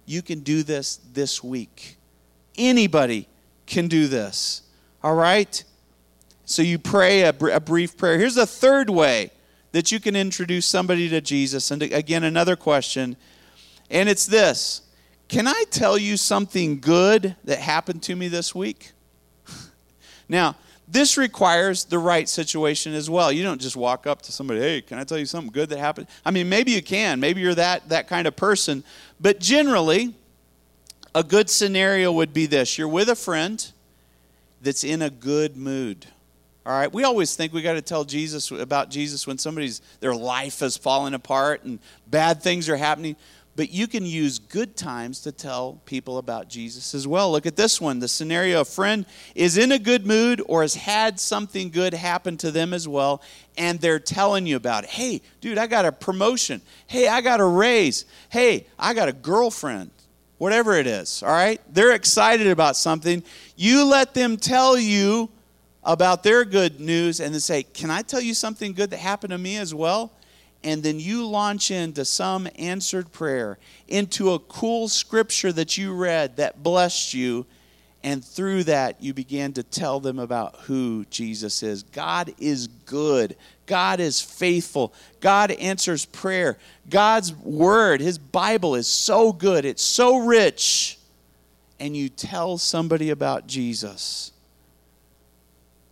You 0.07 0.23
can 0.23 0.41
do 0.41 0.63
this 0.63 1.01
this 1.13 1.45
week. 1.45 1.99
Anybody 2.57 3.29
can 3.67 3.89
do 3.89 4.07
this. 4.07 4.63
All 5.03 5.15
right? 5.15 5.63
So 6.47 6.63
you 6.63 6.79
pray 6.79 7.23
a, 7.23 7.31
a 7.31 7.61
brief 7.61 7.99
prayer. 7.99 8.19
Here's 8.19 8.39
a 8.39 8.47
third 8.47 8.89
way 8.89 9.33
that 9.73 9.93
you 9.93 10.01
can 10.01 10.17
introduce 10.17 10.65
somebody 10.65 11.09
to 11.11 11.21
Jesus. 11.21 11.71
And 11.71 11.83
again, 11.83 12.25
another 12.25 12.57
question, 12.57 13.17
and 13.91 14.09
it's 14.09 14.25
this 14.25 14.83
Can 15.29 15.47
I 15.47 15.65
tell 15.71 15.99
you 15.99 16.17
something 16.17 16.81
good 16.81 17.37
that 17.45 17.59
happened 17.59 18.03
to 18.05 18.17
me 18.17 18.29
this 18.29 18.55
week? 18.55 18.93
now, 20.29 20.57
this 20.89 21.17
requires 21.17 21.85
the 21.85 21.99
right 21.99 22.29
situation 22.29 22.95
as 22.95 23.11
well. 23.11 23.33
You 23.33 23.43
don't 23.43 23.61
just 23.61 23.77
walk 23.77 24.07
up 24.07 24.23
to 24.23 24.33
somebody, 24.33 24.61
hey, 24.61 24.81
can 24.81 24.99
I 24.99 25.05
tell 25.05 25.19
you 25.19 25.27
something 25.27 25.53
good 25.53 25.69
that 25.71 25.79
happened? 25.79 26.07
I 26.25 26.31
mean, 26.31 26.49
maybe 26.49 26.73
you 26.73 26.83
can. 26.83 27.19
Maybe 27.19 27.41
you're 27.41 27.57
that, 27.57 27.89
that 27.89 28.07
kind 28.09 28.29
of 28.29 28.37
person. 28.37 28.85
But 29.21 29.41
generally, 29.41 30.15
a 31.15 31.25
good 31.25 31.51
scenario 31.51 32.13
would 32.13 32.33
be 32.33 32.47
this 32.47 32.79
you're 32.79 32.89
with 32.89 33.09
a 33.09 33.17
friend 33.17 33.73
that's 34.61 34.85
in 34.85 35.03
a 35.03 35.11
good 35.11 35.57
mood. 35.57 36.07
All 36.65 36.73
right, 36.73 36.93
we 36.93 37.05
always 37.05 37.37
think 37.37 37.53
we 37.53 37.63
got 37.63 37.75
to 37.75 37.83
tell 37.83 38.05
Jesus 38.05 38.51
about 38.51 38.91
Jesus 38.91 39.25
when 39.27 39.39
somebody's 39.39 39.81
their 40.01 40.15
life 40.15 40.61
has 40.61 40.77
fallen 40.77 41.15
apart 41.15 41.63
and 41.63 41.79
bad 42.09 42.43
things 42.43 42.69
are 42.69 42.77
happening. 42.77 43.15
But 43.57 43.71
you 43.71 43.87
can 43.87 44.05
use 44.05 44.39
good 44.39 44.77
times 44.77 45.21
to 45.21 45.33
tell 45.33 45.81
people 45.87 46.19
about 46.19 46.51
Jesus 46.51 46.95
as 46.95 47.09
well. 47.09 47.33
Look 47.33 47.47
at 47.47 47.57
this 47.57 47.81
one. 47.81 48.01
The 48.01 48.09
scenario 48.09 48.61
a 48.61 48.65
friend 48.67 49.07
is 49.35 49.57
in 49.57 49.73
a 49.73 49.79
good 49.79 50.07
mood 50.07 50.43
or 50.47 50.61
has 50.61 50.75
had 50.75 51.19
something 51.19 51.71
good 51.71 51.95
happen 51.95 52.37
to 52.39 52.51
them 52.51 52.75
as 52.75 52.87
well, 52.87 53.23
and 53.57 53.81
they're 53.81 53.99
telling 53.99 54.47
you 54.47 54.57
about 54.57 54.85
it. 54.85 54.91
Hey, 54.91 55.23
dude, 55.41 55.57
I 55.57 55.67
got 55.67 55.87
a 55.87 55.93
promotion. 55.93 56.61
Hey, 56.87 57.09
I 57.09 57.23
got 57.23 57.41
a 57.41 57.47
raise. 57.47 58.05
Hey, 58.29 58.67
I 58.79 58.93
got 58.93 59.09
a 59.09 59.15
girlfriend. 59.15 59.91
Whatever 60.37 60.75
it 60.75 60.87
is, 60.87 61.23
all 61.23 61.31
right? 61.31 61.59
They're 61.73 61.95
excited 61.95 62.47
about 62.49 62.77
something. 62.77 63.23
You 63.57 63.87
let 63.87 64.13
them 64.13 64.37
tell 64.37 64.79
you 64.79 65.31
about 65.83 66.23
their 66.23 66.45
good 66.45 66.79
news 66.79 67.21
and 67.21 67.33
then 67.33 67.41
say, 67.41 67.63
Can 67.63 67.91
I 67.91 68.03
tell 68.03 68.21
you 68.21 68.35
something 68.35 68.75
good 68.75 68.91
that 68.91 68.99
happened 68.99 69.31
to 69.31 69.39
me 69.39 69.57
as 69.57 69.73
well? 69.75 70.13
And 70.67 70.83
then 70.83 70.99
you 70.99 71.25
launch 71.25 71.71
into 71.71 72.05
some 72.05 72.49
answered 72.59 73.13
prayer, 73.13 73.57
into 73.87 74.33
a 74.33 74.41
cool 74.41 74.89
scripture 74.89 75.53
that 75.53 75.79
you 75.79 75.95
read 75.95 76.39
that 76.39 76.61
blessed 76.65 77.15
you. 77.15 77.47
And 78.03 78.25
through 78.25 78.65
that, 78.65 79.01
you 79.01 79.15
began 79.15 79.53
to 79.53 79.63
tell 79.63 80.01
them 80.01 80.19
about 80.19 80.57
who 80.63 81.05
Jesus 81.09 81.63
is. 81.63 81.85
God 81.85 82.35
is 82.39 82.67
good. 82.67 83.37
God 83.67 84.01
is 84.01 84.21
faithful. 84.21 84.93
God 85.21 85.53
answers 85.53 86.05
prayer. 86.05 86.59
God's 86.91 87.33
word, 87.33 88.01
His 88.01 88.19
Bible, 88.19 88.75
is 88.75 88.89
so 88.89 89.33
good. 89.33 89.65
It's 89.65 89.85
so 89.85 90.17
rich. 90.19 90.99
And 91.79 91.97
you 91.97 92.09
tell 92.09 92.59
somebody 92.59 93.11
about 93.11 93.47
Jesus 93.47 94.33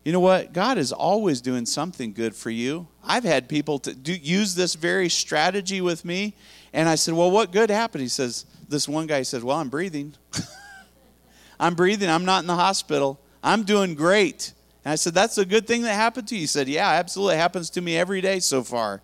you 0.04 0.12
know 0.12 0.20
what? 0.20 0.52
God 0.52 0.78
is 0.78 0.92
always 0.92 1.40
doing 1.40 1.66
something 1.66 2.12
good 2.12 2.34
for 2.34 2.50
you. 2.50 2.86
I've 3.02 3.24
had 3.24 3.48
people 3.48 3.78
to 3.80 3.94
do, 3.94 4.12
use 4.12 4.54
this 4.54 4.74
very 4.74 5.08
strategy 5.08 5.80
with 5.80 6.04
me, 6.04 6.34
and 6.72 6.88
I 6.88 6.94
said, 6.94 7.14
Well, 7.14 7.30
what 7.30 7.52
good 7.52 7.70
happened? 7.70 8.02
He 8.02 8.08
says, 8.08 8.46
this 8.68 8.88
one 8.88 9.06
guy 9.06 9.22
says, 9.22 9.42
Well, 9.42 9.56
I'm 9.56 9.68
breathing. 9.68 10.14
I'm 11.60 11.74
breathing. 11.74 12.10
I'm 12.10 12.24
not 12.24 12.42
in 12.42 12.46
the 12.46 12.54
hospital. 12.54 13.20
I'm 13.42 13.62
doing 13.62 13.94
great. 13.94 14.52
And 14.84 14.92
I 14.92 14.96
said, 14.96 15.14
That's 15.14 15.38
a 15.38 15.44
good 15.44 15.66
thing 15.66 15.82
that 15.82 15.94
happened 15.94 16.28
to 16.28 16.34
you. 16.34 16.42
He 16.42 16.46
said, 16.46 16.68
Yeah, 16.68 16.88
absolutely. 16.88 17.36
It 17.36 17.38
happens 17.38 17.70
to 17.70 17.80
me 17.80 17.96
every 17.96 18.20
day 18.20 18.40
so 18.40 18.62
far. 18.62 19.02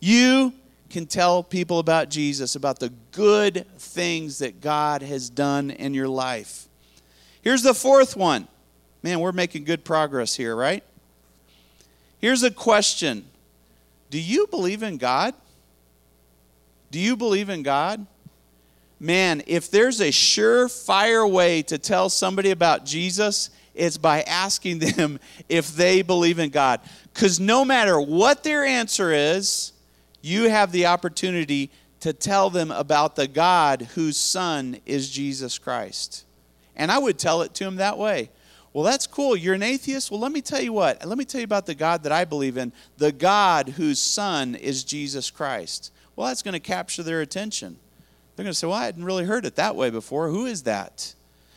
You 0.00 0.52
can 0.90 1.06
tell 1.06 1.42
people 1.42 1.78
about 1.78 2.10
Jesus, 2.10 2.54
about 2.54 2.78
the 2.78 2.90
good 3.10 3.66
things 3.78 4.38
that 4.38 4.60
God 4.60 5.02
has 5.02 5.30
done 5.30 5.70
in 5.70 5.94
your 5.94 6.08
life. 6.08 6.68
Here's 7.42 7.62
the 7.62 7.74
fourth 7.74 8.16
one. 8.16 8.46
Man, 9.06 9.20
we're 9.20 9.30
making 9.30 9.62
good 9.62 9.84
progress 9.84 10.34
here, 10.34 10.56
right? 10.56 10.82
Here's 12.18 12.42
a 12.42 12.50
question 12.50 13.24
Do 14.10 14.20
you 14.20 14.48
believe 14.48 14.82
in 14.82 14.96
God? 14.96 15.32
Do 16.90 16.98
you 16.98 17.16
believe 17.16 17.48
in 17.48 17.62
God? 17.62 18.04
Man, 18.98 19.44
if 19.46 19.70
there's 19.70 20.00
a 20.00 20.08
surefire 20.08 21.30
way 21.30 21.62
to 21.62 21.78
tell 21.78 22.10
somebody 22.10 22.50
about 22.50 22.84
Jesus, 22.84 23.50
it's 23.76 23.96
by 23.96 24.22
asking 24.22 24.78
them 24.96 25.20
if 25.48 25.68
they 25.76 26.02
believe 26.02 26.40
in 26.40 26.50
God. 26.50 26.80
Because 27.14 27.38
no 27.38 27.64
matter 27.64 28.00
what 28.00 28.42
their 28.42 28.64
answer 28.64 29.12
is, 29.12 29.72
you 30.20 30.48
have 30.48 30.72
the 30.72 30.86
opportunity 30.86 31.70
to 32.00 32.12
tell 32.12 32.50
them 32.50 32.72
about 32.72 33.14
the 33.14 33.28
God 33.28 33.82
whose 33.94 34.16
Son 34.16 34.78
is 34.84 35.08
Jesus 35.08 35.58
Christ. 35.58 36.24
And 36.74 36.90
I 36.90 36.98
would 36.98 37.20
tell 37.20 37.42
it 37.42 37.54
to 37.54 37.64
them 37.64 37.76
that 37.76 37.98
way. 37.98 38.30
Well, 38.76 38.84
that's 38.84 39.06
cool. 39.06 39.34
You're 39.34 39.54
an 39.54 39.62
atheist? 39.62 40.10
Well, 40.10 40.20
let 40.20 40.32
me 40.32 40.42
tell 40.42 40.60
you 40.60 40.74
what. 40.74 41.02
Let 41.02 41.16
me 41.16 41.24
tell 41.24 41.40
you 41.40 41.46
about 41.46 41.64
the 41.64 41.74
God 41.74 42.02
that 42.02 42.12
I 42.12 42.26
believe 42.26 42.58
in 42.58 42.74
the 42.98 43.10
God 43.10 43.70
whose 43.70 43.98
Son 43.98 44.54
is 44.54 44.84
Jesus 44.84 45.30
Christ. 45.30 45.90
Well, 46.14 46.26
that's 46.26 46.42
going 46.42 46.52
to 46.52 46.60
capture 46.60 47.02
their 47.02 47.22
attention. 47.22 47.78
They're 48.36 48.44
going 48.44 48.52
to 48.52 48.54
say, 48.54 48.66
Well, 48.66 48.76
I 48.76 48.84
hadn't 48.84 49.06
really 49.06 49.24
heard 49.24 49.46
it 49.46 49.56
that 49.56 49.76
way 49.76 49.88
before. 49.88 50.28
Who 50.28 50.44
is 50.44 50.64
that? 50.64 51.14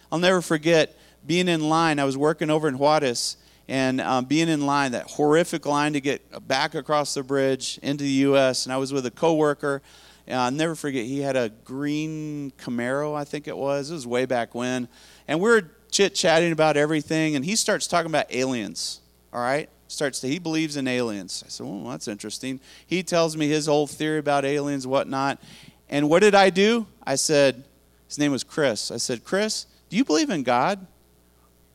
I'll 0.09 0.17
never 0.17 0.41
forget 0.41 0.97
being 1.27 1.49
in 1.49 1.67
line. 1.67 1.99
I 1.99 2.05
was 2.05 2.15
working 2.15 2.49
over 2.49 2.69
in 2.69 2.77
Juarez 2.77 3.35
and 3.67 3.99
um, 3.99 4.23
being 4.23 4.47
in 4.47 4.65
line, 4.65 4.93
that 4.93 5.07
horrific 5.07 5.65
line 5.65 5.91
to 5.91 5.99
get 5.99 6.47
back 6.47 6.73
across 6.73 7.13
the 7.15 7.21
bridge 7.21 7.81
into 7.83 8.05
the 8.05 8.09
U.S. 8.11 8.65
And 8.65 8.71
I 8.71 8.77
was 8.77 8.93
with 8.93 9.05
a 9.05 9.11
coworker. 9.11 9.81
And 10.25 10.39
I'll 10.39 10.51
never 10.51 10.73
forget, 10.73 11.03
he 11.05 11.19
had 11.19 11.35
a 11.35 11.49
green 11.65 12.53
Camaro, 12.57 13.13
I 13.13 13.25
think 13.25 13.49
it 13.49 13.57
was. 13.57 13.91
It 13.91 13.95
was 13.95 14.07
way 14.07 14.25
back 14.25 14.55
when. 14.55 14.87
And 15.27 15.41
we 15.41 15.49
are 15.49 15.69
chit 15.91 16.15
chatting 16.15 16.51
about 16.51 16.77
everything. 16.77 17.35
And 17.35 17.43
he 17.43 17.55
starts 17.55 17.87
talking 17.87 18.09
about 18.09 18.25
aliens, 18.29 19.01
all 19.33 19.41
right? 19.41 19.69
Starts 19.87 20.19
to, 20.21 20.27
he 20.27 20.39
believes 20.39 20.77
in 20.77 20.87
aliens. 20.87 21.43
I 21.45 21.49
said, 21.49 21.65
well, 21.65 21.91
that's 21.91 22.07
interesting. 22.07 22.59
He 22.85 23.03
tells 23.03 23.35
me 23.35 23.47
his 23.47 23.65
whole 23.65 23.87
theory 23.87 24.19
about 24.19 24.45
aliens, 24.45 24.85
whatnot. 24.85 25.41
And 25.89 26.09
what 26.09 26.19
did 26.19 26.35
I 26.35 26.49
do? 26.49 26.85
I 27.03 27.15
said, 27.15 27.63
his 28.07 28.19
name 28.19 28.31
was 28.31 28.43
Chris. 28.43 28.91
I 28.91 28.97
said, 28.97 29.23
Chris, 29.23 29.65
do 29.89 29.97
you 29.97 30.05
believe 30.05 30.29
in 30.29 30.43
God? 30.43 30.85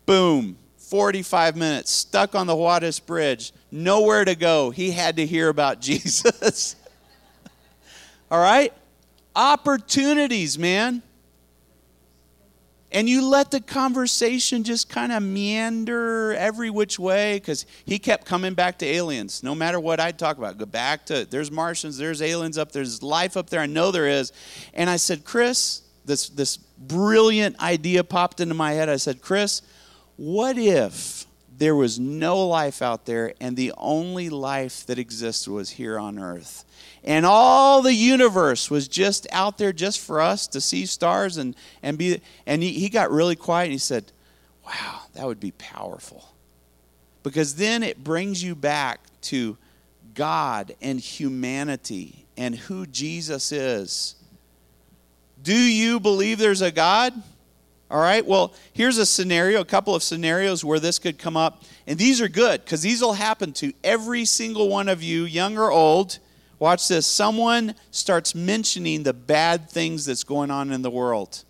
Boom 0.07 0.57
45 0.85 1.57
minutes, 1.57 1.91
stuck 1.91 2.35
on 2.35 2.47
the 2.47 2.55
Juarez 2.55 3.01
Bridge, 3.01 3.53
nowhere 3.71 4.25
to 4.25 4.35
go. 4.35 4.71
He 4.71 4.91
had 4.91 5.17
to 5.17 5.27
hear 5.27 5.49
about 5.49 5.81
Jesus. 5.81 6.77
All 8.31 8.41
right? 8.41 8.73
Opportunities, 9.35 10.59
man. 10.59 11.03
And 12.95 13.09
you 13.09 13.29
let 13.29 13.51
the 13.51 13.61
conversation 13.61 14.63
just 14.63 14.89
kind 14.89 15.11
of 15.11 15.21
meander 15.21 16.33
every 16.35 16.71
which 16.71 16.97
way 16.97 17.35
because 17.35 17.67
he 17.85 17.99
kept 17.99 18.25
coming 18.25 18.55
back 18.55 18.79
to 18.79 18.87
aliens. 18.87 19.43
No 19.43 19.53
matter 19.53 19.81
what 19.81 19.99
I'd 19.99 20.17
talk 20.17 20.39
about, 20.39 20.59
go 20.59 20.65
back 20.65 21.05
to 21.07 21.25
there's 21.29 21.51
Martians, 21.51 21.99
there's 21.99 22.23
aliens 22.23 22.57
up, 22.57 22.71
there's 22.71 23.03
life 23.03 23.37
up 23.37 23.51
there. 23.51 23.59
I 23.59 23.67
know 23.67 23.91
there 23.91 24.07
is. 24.07 24.33
And 24.75 24.89
I 24.89 24.95
said, 24.95 25.25
Chris, 25.25 25.83
this, 26.05 26.29
this 26.29 26.57
brilliant 26.57 27.61
idea 27.61 28.05
popped 28.05 28.41
into 28.41 28.55
my 28.55 28.75
head. 28.75 28.89
I 28.89 28.97
said, 28.97 29.21
Chris, 29.21 29.63
what 30.15 30.57
if 30.57 31.27
there 31.57 31.77
was 31.77 31.99
no 31.99 32.47
life 32.47 32.83
out 32.83 33.07
there 33.07 33.35
and 33.41 33.57
the 33.57 33.73
only 33.77 34.29
life 34.29 34.87
that 34.87 34.99
existed 34.99 35.51
was 35.51 35.71
here 35.71 35.99
on 35.99 36.19
earth? 36.19 36.65
And 37.05 37.27
all 37.27 37.83
the 37.83 37.93
universe 37.93 38.71
was 38.71 38.89
just 38.89 39.27
out 39.31 39.59
there 39.59 39.73
just 39.73 40.01
for 40.01 40.21
us 40.21 40.47
to 40.49 40.61
see 40.61 40.87
stars 40.87 41.37
and, 41.37 41.55
and 41.83 41.99
be. 41.99 42.21
And 42.47 42.63
he, 42.63 42.73
he 42.73 42.89
got 42.89 43.11
really 43.11 43.37
quiet 43.37 43.65
and 43.65 43.73
he 43.73 43.79
said, 43.79 44.11
Wow, 44.65 45.03
that 45.13 45.27
would 45.27 45.41
be 45.41 45.51
powerful. 45.53 46.25
Because 47.23 47.57
then 47.57 47.83
it 47.83 48.03
brings 48.03 48.43
you 48.43 48.55
back 48.55 49.01
to 49.23 49.59
God 50.15 50.75
and 50.81 50.99
humanity 50.99 52.27
and 52.37 52.55
who 52.55 52.87
Jesus 52.87 53.53
is. 53.53 54.17
Do 55.43 55.55
you 55.55 56.01
believe 56.01 56.39
there's 56.39 56.63
a 56.63 56.71
God? 56.71 57.13
All 57.91 58.01
right, 58.01 58.25
well, 58.25 58.53
here's 58.73 58.99
a 58.99 59.07
scenario, 59.07 59.61
a 59.61 59.65
couple 59.65 59.95
of 59.95 60.03
scenarios 60.03 60.65
where 60.65 60.81
this 60.81 60.99
could 60.99 61.19
come 61.19 61.37
up. 61.37 61.63
And 61.87 61.99
these 61.99 62.21
are 62.21 62.29
good 62.29 62.65
because 62.65 62.83
these 62.83 63.03
will 63.03 63.13
happen 63.13 63.53
to 63.55 63.73
every 63.85 64.25
single 64.25 64.69
one 64.69 64.89
of 64.89 65.03
you, 65.03 65.25
young 65.25 65.59
or 65.59 65.71
old. 65.71 66.19
Watch 66.59 66.89
this. 66.89 67.07
Someone 67.07 67.75
starts 67.91 68.35
mentioning 68.35 69.03
the 69.03 69.13
bad 69.13 69.69
things 69.69 70.07
that's 70.07 70.25
going 70.25 70.51
on 70.51 70.73
in 70.73 70.83
the 70.83 70.91
world. 70.91 71.45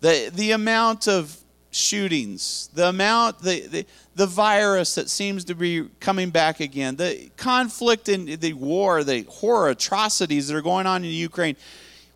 The, 0.00 0.30
the 0.34 0.52
amount 0.52 1.06
of 1.06 1.36
shootings, 1.70 2.70
the 2.74 2.88
amount, 2.88 3.40
the, 3.40 3.66
the, 3.66 3.86
the 4.14 4.26
virus 4.26 4.94
that 4.94 5.10
seems 5.10 5.44
to 5.44 5.54
be 5.54 5.86
coming 6.00 6.30
back 6.30 6.60
again, 6.60 6.96
the 6.96 7.30
conflict 7.36 8.08
and 8.08 8.28
the 8.28 8.54
war, 8.54 9.04
the 9.04 9.22
horror 9.28 9.68
atrocities 9.68 10.48
that 10.48 10.56
are 10.56 10.62
going 10.62 10.86
on 10.86 11.04
in 11.04 11.10
Ukraine 11.10 11.56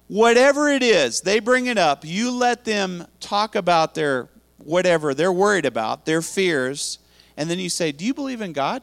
whatever 0.09 0.69
it 0.69 0.83
is, 0.83 1.21
they 1.21 1.41
bring 1.41 1.67
it 1.67 1.79
up. 1.79 2.05
You 2.05 2.31
let 2.31 2.65
them 2.65 3.07
talk 3.21 3.55
about 3.55 3.95
their 3.95 4.29
whatever 4.59 5.15
they're 5.15 5.33
worried 5.33 5.67
about, 5.67 6.07
their 6.07 6.23
fears, 6.23 6.99
and 7.37 7.51
then 7.51 7.59
you 7.59 7.69
say, 7.69 7.93
Do 7.93 8.05
you 8.05 8.15
believe 8.15 8.41
in 8.41 8.53
God? 8.53 8.83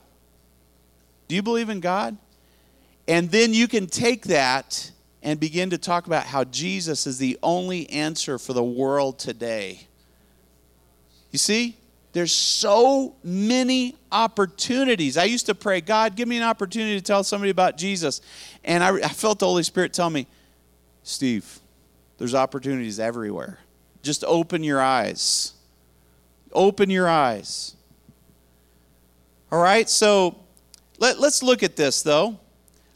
Do 1.28 1.36
you 1.36 1.42
believe 1.42 1.70
in 1.70 1.80
God? 1.80 2.18
And 3.08 3.32
then 3.32 3.54
you 3.54 3.68
can 3.68 3.88
take 3.88 4.26
that 4.26 4.92
and 5.24 5.40
begin 5.40 5.70
to 5.70 5.78
talk 5.78 6.08
about 6.08 6.26
how 6.26 6.44
Jesus 6.44 7.06
is 7.08 7.18
the 7.18 7.38
only 7.42 7.90
answer 7.90 8.38
for 8.38 8.54
the 8.54 8.64
world 8.64 9.20
today. 9.20 9.88
You 11.32 11.40
see? 11.40 11.78
There's 12.14 12.34
so 12.34 13.16
many 13.24 13.96
opportunities. 14.12 15.16
I 15.16 15.24
used 15.24 15.46
to 15.46 15.56
pray, 15.56 15.80
God, 15.80 16.16
give 16.16 16.28
me 16.28 16.36
an 16.36 16.44
opportunity 16.44 16.98
to 16.98 17.02
tell 17.02 17.24
somebody 17.24 17.52
about 17.52 17.78
Jesus. 17.78 18.20
And 18.66 18.84
I, 18.84 18.96
I 18.96 19.08
felt 19.08 19.40
the 19.40 19.46
Holy 19.46 19.64
Spirit 19.64 19.94
tell 19.94 20.10
me, 20.10 20.28
Steve, 21.04 21.60
there's 22.18 22.36
opportunities 22.36 23.00
everywhere. 23.00 23.60
Just 24.04 24.24
open 24.26 24.64
your 24.64 24.82
eyes. 24.82 25.54
Open 26.54 26.90
your 26.90 27.08
eyes. 27.08 27.76
All 29.52 29.62
right, 29.62 29.90
so 29.90 30.38
let, 30.98 31.20
let's 31.20 31.44
look 31.44 31.64
at 31.64 31.76
this 31.76 32.02
though. 32.02 32.40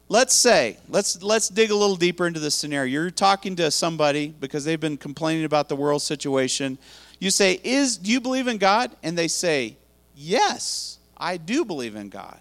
Let's 0.07 0.35
say, 0.35 0.77
let's 0.87 1.21
let's 1.23 1.49
dig 1.49 1.71
a 1.71 1.75
little 1.75 1.95
deeper 1.95 2.27
into 2.27 2.39
this 2.39 2.53
scenario. 2.53 2.91
You're 2.91 3.09
talking 3.09 3.55
to 3.55 3.71
somebody 3.71 4.27
because 4.39 4.63
they've 4.63 4.79
been 4.79 4.97
complaining 4.97 5.45
about 5.45 5.67
the 5.67 5.75
world 5.75 6.03
situation. 6.03 6.77
You 7.19 7.31
say, 7.31 7.59
"Is 7.63 7.97
do 7.97 8.11
you 8.11 8.21
believe 8.21 8.47
in 8.47 8.59
God?" 8.59 8.95
And 9.01 9.17
they 9.17 9.27
say, 9.27 9.77
"Yes, 10.15 10.99
I 11.17 11.37
do 11.37 11.65
believe 11.65 11.95
in 11.95 12.09
God." 12.09 12.39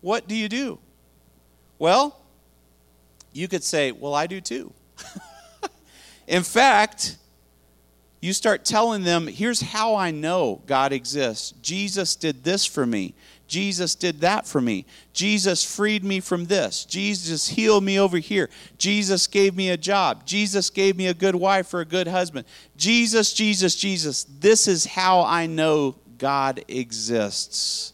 What 0.00 0.26
do 0.26 0.34
you 0.34 0.48
do? 0.48 0.80
Well, 1.78 2.20
you 3.32 3.46
could 3.46 3.62
say, 3.62 3.92
"Well, 3.92 4.14
I 4.14 4.26
do 4.26 4.40
too." 4.40 4.72
In 6.26 6.42
fact, 6.42 7.16
you 8.24 8.32
start 8.32 8.64
telling 8.64 9.02
them, 9.02 9.26
here's 9.26 9.60
how 9.60 9.96
I 9.96 10.10
know 10.10 10.62
God 10.64 10.94
exists. 10.94 11.52
Jesus 11.60 12.16
did 12.16 12.42
this 12.42 12.64
for 12.64 12.86
me. 12.86 13.14
Jesus 13.46 13.94
did 13.94 14.22
that 14.22 14.46
for 14.46 14.62
me. 14.62 14.86
Jesus 15.12 15.62
freed 15.62 16.02
me 16.02 16.20
from 16.20 16.46
this. 16.46 16.86
Jesus 16.86 17.48
healed 17.48 17.84
me 17.84 18.00
over 18.00 18.16
here. 18.16 18.48
Jesus 18.78 19.26
gave 19.26 19.54
me 19.54 19.68
a 19.68 19.76
job. 19.76 20.24
Jesus 20.24 20.70
gave 20.70 20.96
me 20.96 21.08
a 21.08 21.12
good 21.12 21.34
wife 21.34 21.74
or 21.74 21.80
a 21.80 21.84
good 21.84 22.08
husband. 22.08 22.46
Jesus, 22.78 23.34
Jesus, 23.34 23.76
Jesus. 23.76 24.24
This 24.24 24.66
is 24.68 24.86
how 24.86 25.20
I 25.20 25.44
know 25.44 25.96
God 26.16 26.64
exists. 26.66 27.92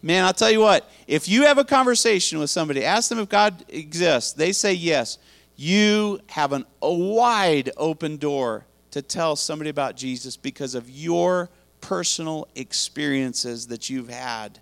Man, 0.00 0.24
I'll 0.24 0.32
tell 0.32 0.50
you 0.50 0.60
what, 0.60 0.90
if 1.06 1.28
you 1.28 1.42
have 1.42 1.58
a 1.58 1.64
conversation 1.64 2.38
with 2.38 2.48
somebody, 2.48 2.82
ask 2.82 3.10
them 3.10 3.18
if 3.18 3.28
God 3.28 3.62
exists, 3.68 4.32
they 4.32 4.52
say 4.52 4.72
yes 4.72 5.18
you 5.56 6.20
have 6.28 6.52
an, 6.52 6.64
a 6.82 6.92
wide 6.92 7.70
open 7.76 8.18
door 8.18 8.66
to 8.90 9.02
tell 9.02 9.36
somebody 9.36 9.70
about 9.70 9.96
Jesus 9.96 10.36
because 10.36 10.74
of 10.74 10.88
your 10.88 11.50
personal 11.80 12.48
experiences 12.54 13.66
that 13.68 13.88
you've 13.88 14.08
had. 14.08 14.60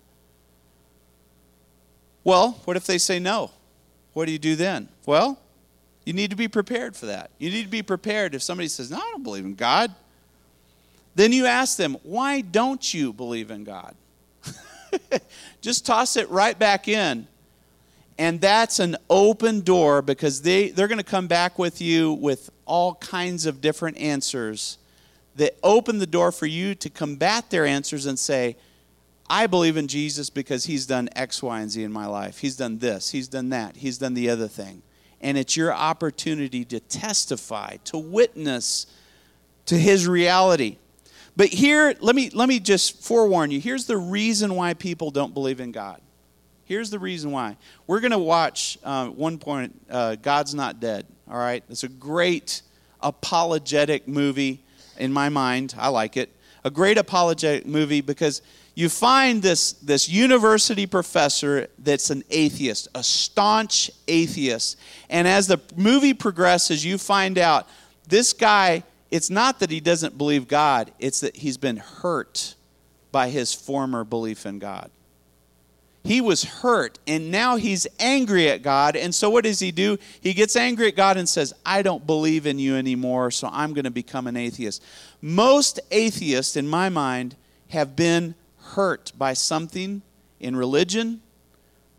Well, 2.23 2.59
what 2.65 2.77
if 2.77 2.85
they 2.85 2.97
say 2.97 3.19
no? 3.19 3.51
What 4.13 4.25
do 4.25 4.31
you 4.31 4.39
do 4.39 4.55
then? 4.55 4.89
Well, 5.05 5.39
you 6.05 6.13
need 6.13 6.29
to 6.29 6.35
be 6.35 6.47
prepared 6.47 6.95
for 6.95 7.07
that. 7.07 7.31
You 7.37 7.49
need 7.49 7.63
to 7.63 7.69
be 7.69 7.83
prepared 7.83 8.33
if 8.33 8.41
somebody 8.41 8.67
says, 8.67 8.89
No, 8.89 8.97
I 8.97 9.09
don't 9.11 9.23
believe 9.23 9.45
in 9.45 9.55
God. 9.55 9.93
Then 11.15 11.31
you 11.31 11.45
ask 11.45 11.77
them, 11.77 11.97
Why 12.03 12.41
don't 12.41 12.93
you 12.93 13.11
believe 13.11 13.51
in 13.51 13.63
God? 13.63 13.95
Just 15.61 15.85
toss 15.85 16.15
it 16.15 16.29
right 16.29 16.57
back 16.57 16.87
in 16.87 17.27
And 18.17 18.39
that's 18.39 18.79
an 18.79 18.95
open 19.09 19.61
door 19.61 20.01
because 20.01 20.41
they, 20.41 20.69
they're 20.69 20.87
going 20.87 20.99
to 20.99 21.03
come 21.03 21.27
back 21.27 21.59
with 21.59 21.81
you 21.81 22.13
with 22.13 22.49
all 22.65 22.95
kinds 22.95 23.45
of 23.45 23.59
different 23.59 23.97
answers 23.97 24.77
that 25.35 25.57
open 25.63 25.99
the 25.99 26.07
door 26.07 26.31
for 26.31 26.45
you 26.45 26.75
to 26.75 26.89
combat 26.89 27.49
their 27.49 27.65
answers 27.65 28.05
and 28.05 28.17
say, 28.17 28.55
I 29.29 29.47
believe 29.47 29.75
in 29.75 29.87
Jesus 29.87 30.29
because 30.29 30.65
he's 30.65 30.85
done 30.85 31.09
X, 31.15 31.43
Y, 31.43 31.59
and 31.59 31.69
Z 31.69 31.83
in 31.83 31.91
my 31.91 32.05
life. 32.05 32.37
He's 32.37 32.55
done 32.55 32.77
this, 32.77 33.09
he's 33.09 33.27
done 33.27 33.49
that, 33.49 33.75
he's 33.75 33.97
done 33.97 34.13
the 34.13 34.29
other 34.29 34.47
thing. 34.47 34.81
And 35.19 35.37
it's 35.37 35.57
your 35.57 35.73
opportunity 35.73 36.63
to 36.65 36.79
testify, 36.79 37.77
to 37.85 37.97
witness 37.97 38.85
to 39.65 39.75
his 39.75 40.07
reality. 40.07 40.77
But 41.35 41.47
here, 41.47 41.95
let 41.99 42.15
me, 42.15 42.29
let 42.29 42.47
me 42.47 42.59
just 42.59 43.03
forewarn 43.03 43.51
you 43.51 43.59
here's 43.59 43.87
the 43.87 43.97
reason 43.97 44.55
why 44.55 44.73
people 44.73 45.11
don't 45.11 45.33
believe 45.33 45.59
in 45.59 45.71
God. 45.71 45.99
Here's 46.65 46.89
the 46.89 46.99
reason 46.99 47.31
why. 47.31 47.57
We're 47.87 47.99
going 47.99 48.11
to 48.11 48.17
watch 48.17 48.77
uh, 48.83 49.07
one 49.07 49.37
point, 49.37 49.79
uh, 49.89 50.15
God's 50.15 50.53
Not 50.55 50.79
Dead. 50.79 51.05
All 51.29 51.37
right? 51.37 51.63
It's 51.69 51.83
a 51.83 51.89
great 51.89 52.61
apologetic 53.01 54.07
movie 54.07 54.63
in 54.97 55.13
my 55.13 55.29
mind. 55.29 55.75
I 55.77 55.89
like 55.89 56.17
it. 56.17 56.29
A 56.63 56.71
great 56.71 56.97
apologetic 56.97 57.67
movie 57.67 58.01
because 58.01 58.41
you 58.73 58.89
find 58.89 59.41
this, 59.41 59.73
this 59.73 60.09
university 60.09 60.87
professor 60.87 61.67
that's 61.77 62.09
an 62.09 62.23
atheist, 62.31 62.87
a 62.95 63.03
staunch 63.03 63.91
atheist. 64.07 64.77
And 65.09 65.27
as 65.27 65.47
the 65.47 65.61
movie 65.75 66.15
progresses, 66.15 66.83
you 66.83 66.97
find 66.97 67.37
out 67.37 67.67
this 68.07 68.33
guy, 68.33 68.83
it's 69.11 69.29
not 69.29 69.59
that 69.59 69.69
he 69.69 69.79
doesn't 69.79 70.17
believe 70.17 70.47
God, 70.47 70.91
it's 70.99 71.21
that 71.21 71.37
he's 71.37 71.57
been 71.57 71.77
hurt 71.77 72.55
by 73.11 73.29
his 73.29 73.53
former 73.53 74.03
belief 74.03 74.45
in 74.45 74.59
God. 74.59 74.89
He 76.05 76.21
was 76.21 76.43
hurt 76.43 76.99
and 77.07 77.31
now 77.31 77.55
he's 77.55 77.87
angry 77.99 78.47
at 78.47 78.61
God. 78.61 78.95
And 78.95 79.13
so 79.13 79.31
what 79.31 79.43
does 79.43 79.59
he 79.59 79.71
do? 79.71 79.97
He 80.21 80.35
gets 80.35 80.55
angry 80.55 80.87
at 80.87 80.95
God 80.95 81.17
and 81.17 81.27
says, 81.27 81.51
I 81.65 81.81
don't 81.81 82.05
believe 82.05 82.45
in 82.45 82.59
you 82.59 82.75
anymore, 82.75 83.31
so 83.31 83.49
I'm 83.51 83.73
going 83.73 83.85
to 83.85 83.91
become 83.91 84.27
an 84.27 84.37
atheist. 84.37 84.83
Most 85.19 85.79
atheists, 85.89 86.55
in 86.55 86.67
my 86.67 86.89
mind, 86.89 87.35
have 87.69 87.95
been 87.95 88.35
hurt 88.59 89.13
by 89.17 89.33
something 89.33 90.03
in 90.39 90.55
religion, 90.55 91.21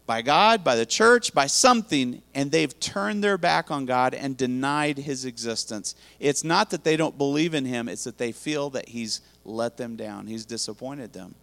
by 0.07 0.23
God, 0.23 0.63
by 0.63 0.77
the 0.77 0.87
church, 0.87 1.35
by 1.35 1.49
something, 1.49 2.23
and 2.33 2.53
they've 2.53 2.79
turned 2.79 3.25
their 3.25 3.37
back 3.37 3.73
on 3.73 3.87
God 3.87 4.15
and 4.15 4.37
denied 4.37 4.99
his 4.99 5.25
existence. 5.25 5.97
It's 6.21 6.45
not 6.45 6.71
that 6.71 6.85
they 6.85 6.97
don't 6.97 7.19
believe 7.19 7.55
in 7.55 7.65
him, 7.65 7.89
it's 7.89 8.05
that 8.05 8.19
they 8.19 8.31
feel 8.31 8.71
that 8.71 8.89
he's 8.89 9.21
let 9.45 9.77
them 9.77 9.97
down, 9.97 10.29
he's 10.29 10.45
disappointed 10.45 11.13
them. 11.13 11.35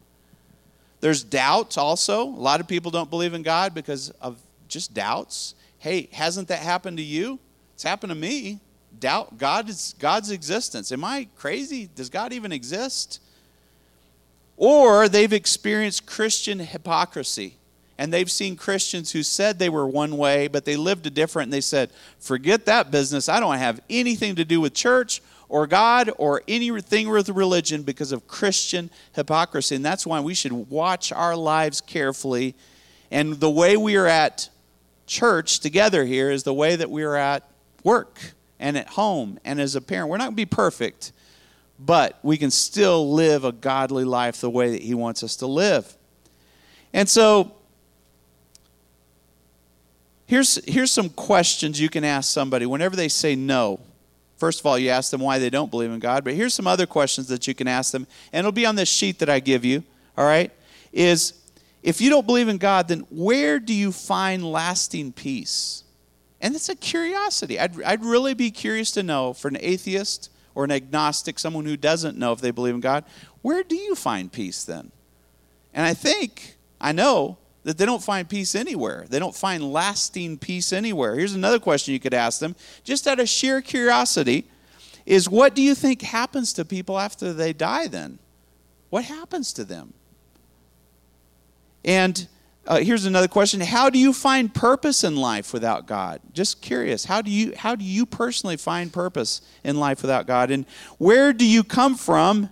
There's 1.03 1.21
doubts 1.21 1.75
also. 1.77 2.23
A 2.23 2.39
lot 2.39 2.61
of 2.61 2.67
people 2.69 2.89
don't 2.89 3.09
believe 3.09 3.33
in 3.33 3.43
God 3.43 3.73
because 3.73 4.11
of 4.21 4.37
just 4.69 4.93
doubts. 4.93 5.53
Hey, 5.77 6.07
hasn't 6.13 6.47
that 6.47 6.59
happened 6.59 6.95
to 6.95 7.03
you? 7.03 7.39
It's 7.73 7.83
happened 7.83 8.11
to 8.11 8.15
me. 8.15 8.61
Doubt 9.01 9.37
God's 9.37 9.95
God's 9.99 10.31
existence. 10.31 10.93
Am 10.93 11.03
I 11.03 11.27
crazy? 11.35 11.89
Does 11.93 12.09
God 12.09 12.31
even 12.31 12.53
exist? 12.53 13.19
Or 14.55 15.09
they've 15.09 15.33
experienced 15.33 16.05
Christian 16.05 16.59
hypocrisy 16.59 17.57
and 17.97 18.13
they've 18.13 18.31
seen 18.31 18.55
Christians 18.55 19.11
who 19.11 19.23
said 19.23 19.59
they 19.59 19.67
were 19.67 19.85
one 19.85 20.15
way, 20.15 20.47
but 20.47 20.63
they 20.63 20.77
lived 20.77 21.05
a 21.05 21.09
different, 21.09 21.47
and 21.47 21.53
they 21.53 21.59
said, 21.59 21.91
Forget 22.17 22.65
that 22.67 22.91
business. 22.91 23.27
I 23.27 23.41
don't 23.41 23.57
have 23.57 23.81
anything 23.89 24.35
to 24.35 24.45
do 24.45 24.61
with 24.61 24.73
church 24.73 25.21
or 25.53 25.67
God 25.67 26.09
or 26.17 26.41
anything 26.47 27.07
with 27.07 27.29
religion 27.29 27.83
because 27.83 28.11
of 28.11 28.27
Christian 28.27 28.89
hypocrisy. 29.13 29.75
And 29.75 29.85
that's 29.85 30.03
why 30.03 30.19
we 30.19 30.33
should 30.33 30.51
watch 30.51 31.11
our 31.11 31.35
lives 31.35 31.79
carefully. 31.79 32.55
And 33.11 33.39
the 33.39 33.51
way 33.51 33.77
we 33.77 33.95
are 33.95 34.07
at 34.07 34.49
church 35.05 35.59
together 35.59 36.05
here 36.05 36.31
is 36.31 36.41
the 36.41 36.55
way 36.55 36.75
that 36.75 36.89
we 36.89 37.03
are 37.03 37.15
at 37.15 37.47
work 37.83 38.33
and 38.59 38.75
at 38.75 38.87
home 38.87 39.37
and 39.45 39.61
as 39.61 39.75
a 39.75 39.81
parent. 39.81 40.09
We're 40.09 40.17
not 40.17 40.23
going 40.23 40.33
to 40.33 40.37
be 40.37 40.47
perfect, 40.47 41.11
but 41.79 42.17
we 42.23 42.35
can 42.35 42.49
still 42.49 43.13
live 43.13 43.45
a 43.45 43.51
godly 43.51 44.05
life 44.05 44.41
the 44.41 44.49
way 44.49 44.71
that 44.71 44.81
He 44.81 44.95
wants 44.95 45.21
us 45.21 45.35
to 45.35 45.45
live. 45.45 45.95
And 46.93 47.07
so, 47.07 47.53
here's, 50.25 50.65
here's 50.65 50.89
some 50.89 51.09
questions 51.09 51.79
you 51.79 51.89
can 51.89 52.03
ask 52.03 52.33
somebody 52.33 52.65
whenever 52.65 52.95
they 52.95 53.07
say 53.07 53.35
no. 53.35 53.79
First 54.43 54.59
of 54.59 54.65
all, 54.65 54.77
you 54.77 54.89
ask 54.89 55.09
them 55.09 55.21
why 55.21 55.39
they 55.39 55.49
don't 55.49 55.71
believe 55.71 55.89
in 55.89 55.99
God, 55.99 56.25
but 56.25 56.33
here's 56.33 56.53
some 56.53 56.67
other 56.67 56.85
questions 56.85 57.29
that 57.29 57.47
you 57.47 57.55
can 57.55 57.65
ask 57.65 57.93
them, 57.93 58.05
and 58.33 58.39
it'll 58.39 58.51
be 58.51 58.65
on 58.65 58.75
this 58.75 58.89
sheet 58.89 59.19
that 59.19 59.29
I 59.29 59.39
give 59.39 59.63
you, 59.63 59.85
all 60.17 60.25
right? 60.25 60.51
Is 60.91 61.31
if 61.81 62.01
you 62.01 62.09
don't 62.09 62.27
believe 62.27 62.49
in 62.49 62.57
God, 62.57 62.89
then 62.89 63.05
where 63.09 63.57
do 63.57 63.73
you 63.73 63.93
find 63.93 64.43
lasting 64.43 65.13
peace? 65.13 65.85
And 66.41 66.55
it's 66.55 66.67
a 66.67 66.75
curiosity. 66.75 67.57
I'd, 67.57 67.81
I'd 67.83 68.03
really 68.03 68.33
be 68.33 68.51
curious 68.51 68.91
to 68.91 69.01
know 69.01 69.31
for 69.31 69.47
an 69.47 69.55
atheist 69.61 70.29
or 70.55 70.65
an 70.65 70.71
agnostic, 70.71 71.39
someone 71.39 71.63
who 71.63 71.77
doesn't 71.77 72.17
know 72.17 72.33
if 72.33 72.41
they 72.41 72.51
believe 72.51 72.75
in 72.75 72.81
God, 72.81 73.05
where 73.43 73.63
do 73.63 73.77
you 73.77 73.95
find 73.95 74.29
peace 74.29 74.65
then? 74.65 74.91
And 75.73 75.85
I 75.85 75.93
think, 75.93 76.57
I 76.81 76.91
know, 76.91 77.37
that 77.63 77.77
they 77.77 77.85
don't 77.85 78.03
find 78.03 78.27
peace 78.27 78.55
anywhere. 78.55 79.05
They 79.09 79.19
don't 79.19 79.35
find 79.35 79.71
lasting 79.71 80.37
peace 80.37 80.73
anywhere. 80.73 81.15
Here's 81.15 81.33
another 81.33 81.59
question 81.59 81.93
you 81.93 81.99
could 81.99 82.13
ask 82.13 82.39
them, 82.39 82.55
just 82.83 83.07
out 83.07 83.19
of 83.19 83.29
sheer 83.29 83.61
curiosity, 83.61 84.45
is 85.05 85.29
what 85.29 85.53
do 85.53 85.61
you 85.61 85.75
think 85.75 86.01
happens 86.01 86.53
to 86.53 86.65
people 86.65 86.99
after 86.99 87.33
they 87.33 87.53
die 87.53 87.87
then? 87.87 88.19
What 88.89 89.05
happens 89.05 89.53
to 89.53 89.63
them? 89.63 89.93
And 91.83 92.27
uh, 92.65 92.77
here's 92.79 93.05
another 93.05 93.27
question 93.27 93.59
how 93.59 93.89
do 93.89 93.99
you 93.99 94.13
find 94.13 94.53
purpose 94.53 95.03
in 95.03 95.15
life 95.17 95.51
without 95.51 95.85
god 95.85 96.21
just 96.31 96.61
curious 96.61 97.03
how 97.03 97.21
do 97.21 97.29
you 97.29 97.53
how 97.57 97.75
do 97.75 97.83
you 97.83 98.05
personally 98.05 98.55
find 98.55 98.93
purpose 98.93 99.41
in 99.63 99.77
life 99.77 100.01
without 100.01 100.25
god 100.25 100.49
and 100.49 100.65
where 100.97 101.33
do 101.33 101.45
you 101.45 101.63
come 101.63 101.95
from 101.95 102.49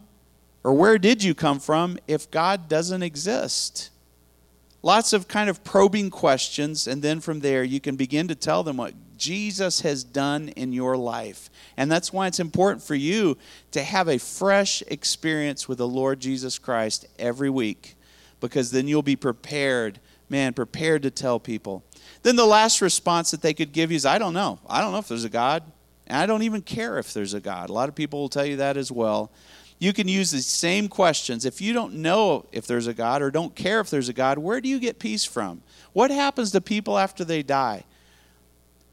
or 0.63 0.74
where 0.74 0.97
did 0.97 1.24
you 1.24 1.34
come 1.34 1.60
from 1.60 1.97
if 2.08 2.30
god 2.30 2.67
doesn't 2.67 3.04
exist 3.04 3.89
lots 4.84 5.13
of 5.13 5.28
kind 5.28 5.50
of 5.50 5.63
probing 5.63 6.10
questions, 6.10 6.88
and 6.88 7.02
then 7.02 7.20
from 7.20 7.39
there 7.39 7.63
you 7.63 7.80
can 7.80 7.96
begin 7.96 8.28
to 8.28 8.36
tell 8.36 8.63
them 8.63 8.78
what 8.78 8.94
Jesus 9.17 9.82
has 9.82 10.04
done 10.04 10.50
in 10.50 10.74
your 10.74 10.98
life. 10.98 11.50
And 11.78 11.91
that's 11.91 12.12
why 12.12 12.28
it's 12.28 12.39
important 12.39 12.84
for 12.84 12.96
you 12.96 13.38
to 13.72 13.84
have 13.84 14.08
a 14.08 14.17
fresh 14.17 14.82
experience 14.88 15.67
with 15.67 15.78
the 15.78 15.88
Lord 15.88 16.20
Jesus 16.20 16.58
Christ 16.58 17.06
every 17.20 17.50
week, 17.50 17.96
because 18.39 18.72
then 18.72 18.88
you'll 18.88 19.04
be 19.04 19.15
prepared, 19.15 20.00
man, 20.30 20.54
prepared 20.54 21.04
to 21.04 21.12
tell 21.12 21.39
people. 21.39 21.84
Then 22.24 22.36
the 22.36 22.46
last 22.46 22.82
response 22.82 23.32
that 23.32 23.41
they 23.41 23.54
could 23.54 23.72
give 23.72 23.91
you 23.91 23.96
is 23.96 24.06
I 24.06 24.17
don't 24.17 24.34
know. 24.34 24.60
I 24.67 24.82
don't 24.82 24.91
know 24.91 25.00
if 25.00 25.08
there's 25.08 25.24
a 25.24 25.30
God. 25.30 25.63
And 26.08 26.17
I 26.17 26.26
don't 26.26 26.44
even 26.44 26.62
care 26.62 26.98
if 26.98 27.13
there's 27.13 27.34
a 27.34 27.39
God. 27.39 27.70
A 27.70 27.74
lot 27.74 27.89
of 27.89 27.96
people 27.96 28.20
will 28.20 28.30
tell 28.30 28.46
you 28.46 28.58
that 28.58 28.76
as 28.76 28.91
well 28.91 29.32
you 29.82 29.94
can 29.94 30.08
use 30.08 30.30
the 30.30 30.44
same 30.44 30.88
questions. 30.88 31.44
If 31.44 31.60
you 31.60 31.74
don't 31.74 31.96
know 31.96 32.46
if 32.52 32.67
there's 32.67 32.86
a 32.86 32.94
God 32.94 33.24
or 33.24 33.32
don't 33.32 33.56
care 33.56 33.80
if 33.80 33.89
there's 33.89 34.10
a 34.10 34.13
God, 34.13 34.38
where 34.38 34.62
do 34.62 34.70
you 34.70 34.80
get 34.80 35.00
peace 35.00 35.26
from? 35.26 35.63
What 35.94 36.12
happens 36.12 36.52
to 36.52 36.62
people 36.62 37.00
after 37.00 37.26
they 37.26 37.41
die? 37.41 37.86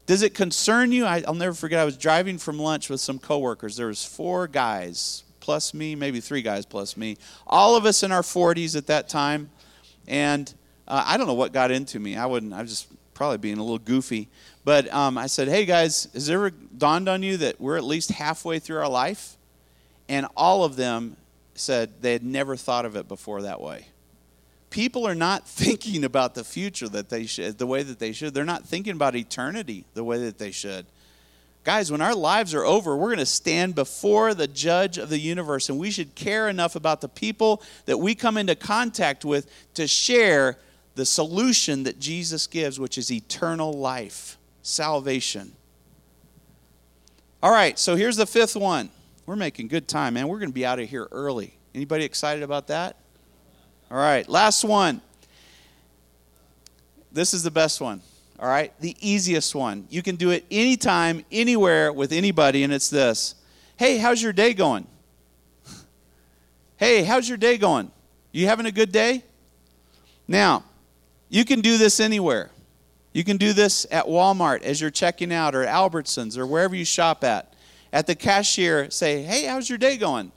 Does 0.07 0.23
it 0.23 0.33
concern 0.33 0.91
you? 0.91 1.05
I, 1.05 1.19
will 1.27 1.35
never 1.35 1.53
forget. 1.53 1.77
I 1.77 1.85
was 1.85 1.95
driving 1.95 2.39
from 2.39 2.57
lunch 2.57 2.89
with 2.89 2.99
some 3.01 3.19
coworkers. 3.19 3.75
There 3.75 3.85
was 3.85 4.03
four 4.03 4.47
guys 4.47 5.25
plus 5.39 5.75
me, 5.75 5.93
maybe 5.93 6.21
three 6.21 6.41
guys 6.41 6.65
plus 6.65 6.97
me. 6.97 7.17
All 7.45 7.75
of 7.75 7.85
us 7.85 8.01
in 8.01 8.11
our 8.11 8.23
40s 8.23 8.75
at 8.75 8.87
that 8.87 9.07
time, 9.07 9.51
and 10.07 10.51
uh, 10.87 11.03
I 11.05 11.17
don't 11.17 11.27
know 11.27 11.35
what 11.35 11.53
got 11.53 11.69
into 11.69 11.99
me. 11.99 12.17
I 12.17 12.25
wouldn't. 12.25 12.51
I 12.51 12.63
was 12.63 12.71
just 12.71 12.87
probably 13.13 13.37
being 13.37 13.59
a 13.59 13.61
little 13.61 13.77
goofy. 13.77 14.27
But 14.65 14.91
um, 14.91 15.19
I 15.19 15.27
said, 15.27 15.49
"Hey 15.49 15.65
guys, 15.65 16.07
has 16.15 16.29
it 16.29 16.33
ever 16.33 16.49
dawned 16.49 17.07
on 17.07 17.21
you 17.21 17.37
that 17.37 17.61
we're 17.61 17.77
at 17.77 17.83
least 17.83 18.09
halfway 18.09 18.57
through 18.57 18.79
our 18.79 18.89
life?" 18.89 19.35
And 20.09 20.25
all 20.35 20.65
of 20.65 20.75
them 20.75 21.15
said 21.53 22.01
they 22.01 22.11
had 22.11 22.23
never 22.23 22.55
thought 22.55 22.85
of 22.85 22.95
it 22.95 23.07
before 23.07 23.43
that 23.43 23.61
way. 23.61 23.85
People 24.71 25.07
are 25.07 25.15
not 25.15 25.47
thinking 25.47 26.03
about 26.03 26.35
the 26.35 26.43
future 26.43 26.89
that 26.89 27.09
they 27.09 27.25
should, 27.25 27.57
the 27.57 27.67
way 27.67 27.83
that 27.83 27.99
they 27.99 28.11
should. 28.11 28.33
They're 28.33 28.43
not 28.43 28.65
thinking 28.65 28.93
about 28.93 29.15
eternity 29.15 29.85
the 29.93 30.03
way 30.03 30.17
that 30.25 30.39
they 30.39 30.51
should. 30.51 30.85
Guys, 31.63 31.91
when 31.91 32.01
our 32.01 32.15
lives 32.15 32.53
are 32.55 32.65
over, 32.65 32.95
we're 32.95 33.09
going 33.09 33.19
to 33.19 33.25
stand 33.25 33.75
before 33.75 34.33
the 34.33 34.47
judge 34.47 34.97
of 34.97 35.09
the 35.09 35.19
universe, 35.19 35.69
and 35.69 35.77
we 35.77 35.91
should 35.91 36.15
care 36.15 36.47
enough 36.47 36.75
about 36.75 37.01
the 37.01 37.09
people 37.09 37.61
that 37.85 37.97
we 37.97 38.15
come 38.15 38.37
into 38.37 38.55
contact 38.55 39.25
with 39.25 39.51
to 39.73 39.85
share 39.85 40.57
the 40.95 41.05
solution 41.05 41.83
that 41.83 41.99
Jesus 41.99 42.47
gives, 42.47 42.79
which 42.79 42.97
is 42.97 43.11
eternal 43.11 43.73
life, 43.73 44.37
salvation. 44.63 45.51
All 47.43 47.51
right, 47.51 47.77
so 47.77 47.95
here's 47.95 48.17
the 48.17 48.25
fifth 48.25 48.55
one. 48.55 48.89
We're 49.29 49.35
making 49.35 49.67
good 49.67 49.87
time, 49.87 50.15
man. 50.15 50.27
We're 50.27 50.39
going 50.39 50.49
to 50.49 50.55
be 50.55 50.65
out 50.65 50.79
of 50.79 50.89
here 50.89 51.07
early. 51.11 51.53
Anybody 51.75 52.03
excited 52.03 52.41
about 52.41 52.65
that? 52.69 52.95
All 53.91 53.97
right, 53.97 54.27
last 54.27 54.63
one. 54.63 55.01
This 57.11 57.35
is 57.35 57.43
the 57.43 57.51
best 57.51 57.79
one. 57.79 58.01
All 58.39 58.49
right, 58.49 58.73
the 58.79 58.95
easiest 58.99 59.53
one. 59.53 59.85
You 59.91 60.01
can 60.01 60.15
do 60.15 60.31
it 60.31 60.45
anytime, 60.49 61.23
anywhere, 61.31 61.93
with 61.93 62.11
anybody, 62.11 62.63
and 62.63 62.73
it's 62.73 62.89
this 62.89 63.35
Hey, 63.77 63.99
how's 63.99 64.19
your 64.19 64.33
day 64.33 64.55
going? 64.55 64.87
hey, 66.77 67.03
how's 67.03 67.29
your 67.29 67.37
day 67.37 67.59
going? 67.59 67.91
You 68.31 68.47
having 68.47 68.65
a 68.65 68.71
good 68.71 68.91
day? 68.91 69.23
Now, 70.27 70.63
you 71.29 71.45
can 71.45 71.61
do 71.61 71.77
this 71.77 71.99
anywhere. 71.99 72.49
You 73.13 73.19
You 73.19 73.23
can 73.23 73.37
do 73.37 73.53
this 73.53 73.85
at 73.91 74.05
Walmart 74.05 74.63
as 74.63 74.81
you're 74.81 74.89
checking 74.89 75.31
out, 75.31 75.53
or 75.53 75.65
Albertsons, 75.65 76.35
or 76.35 76.47
wherever 76.47 76.75
you 76.75 76.83
shop 76.83 77.23
at. 77.23 77.48
At 77.91 78.07
the 78.07 78.15
cashier, 78.15 78.89
say, 78.91 79.23
Hey, 79.23 79.45
how's 79.45 79.69
your 79.69 79.77
day 79.77 79.97
going? 79.97 80.31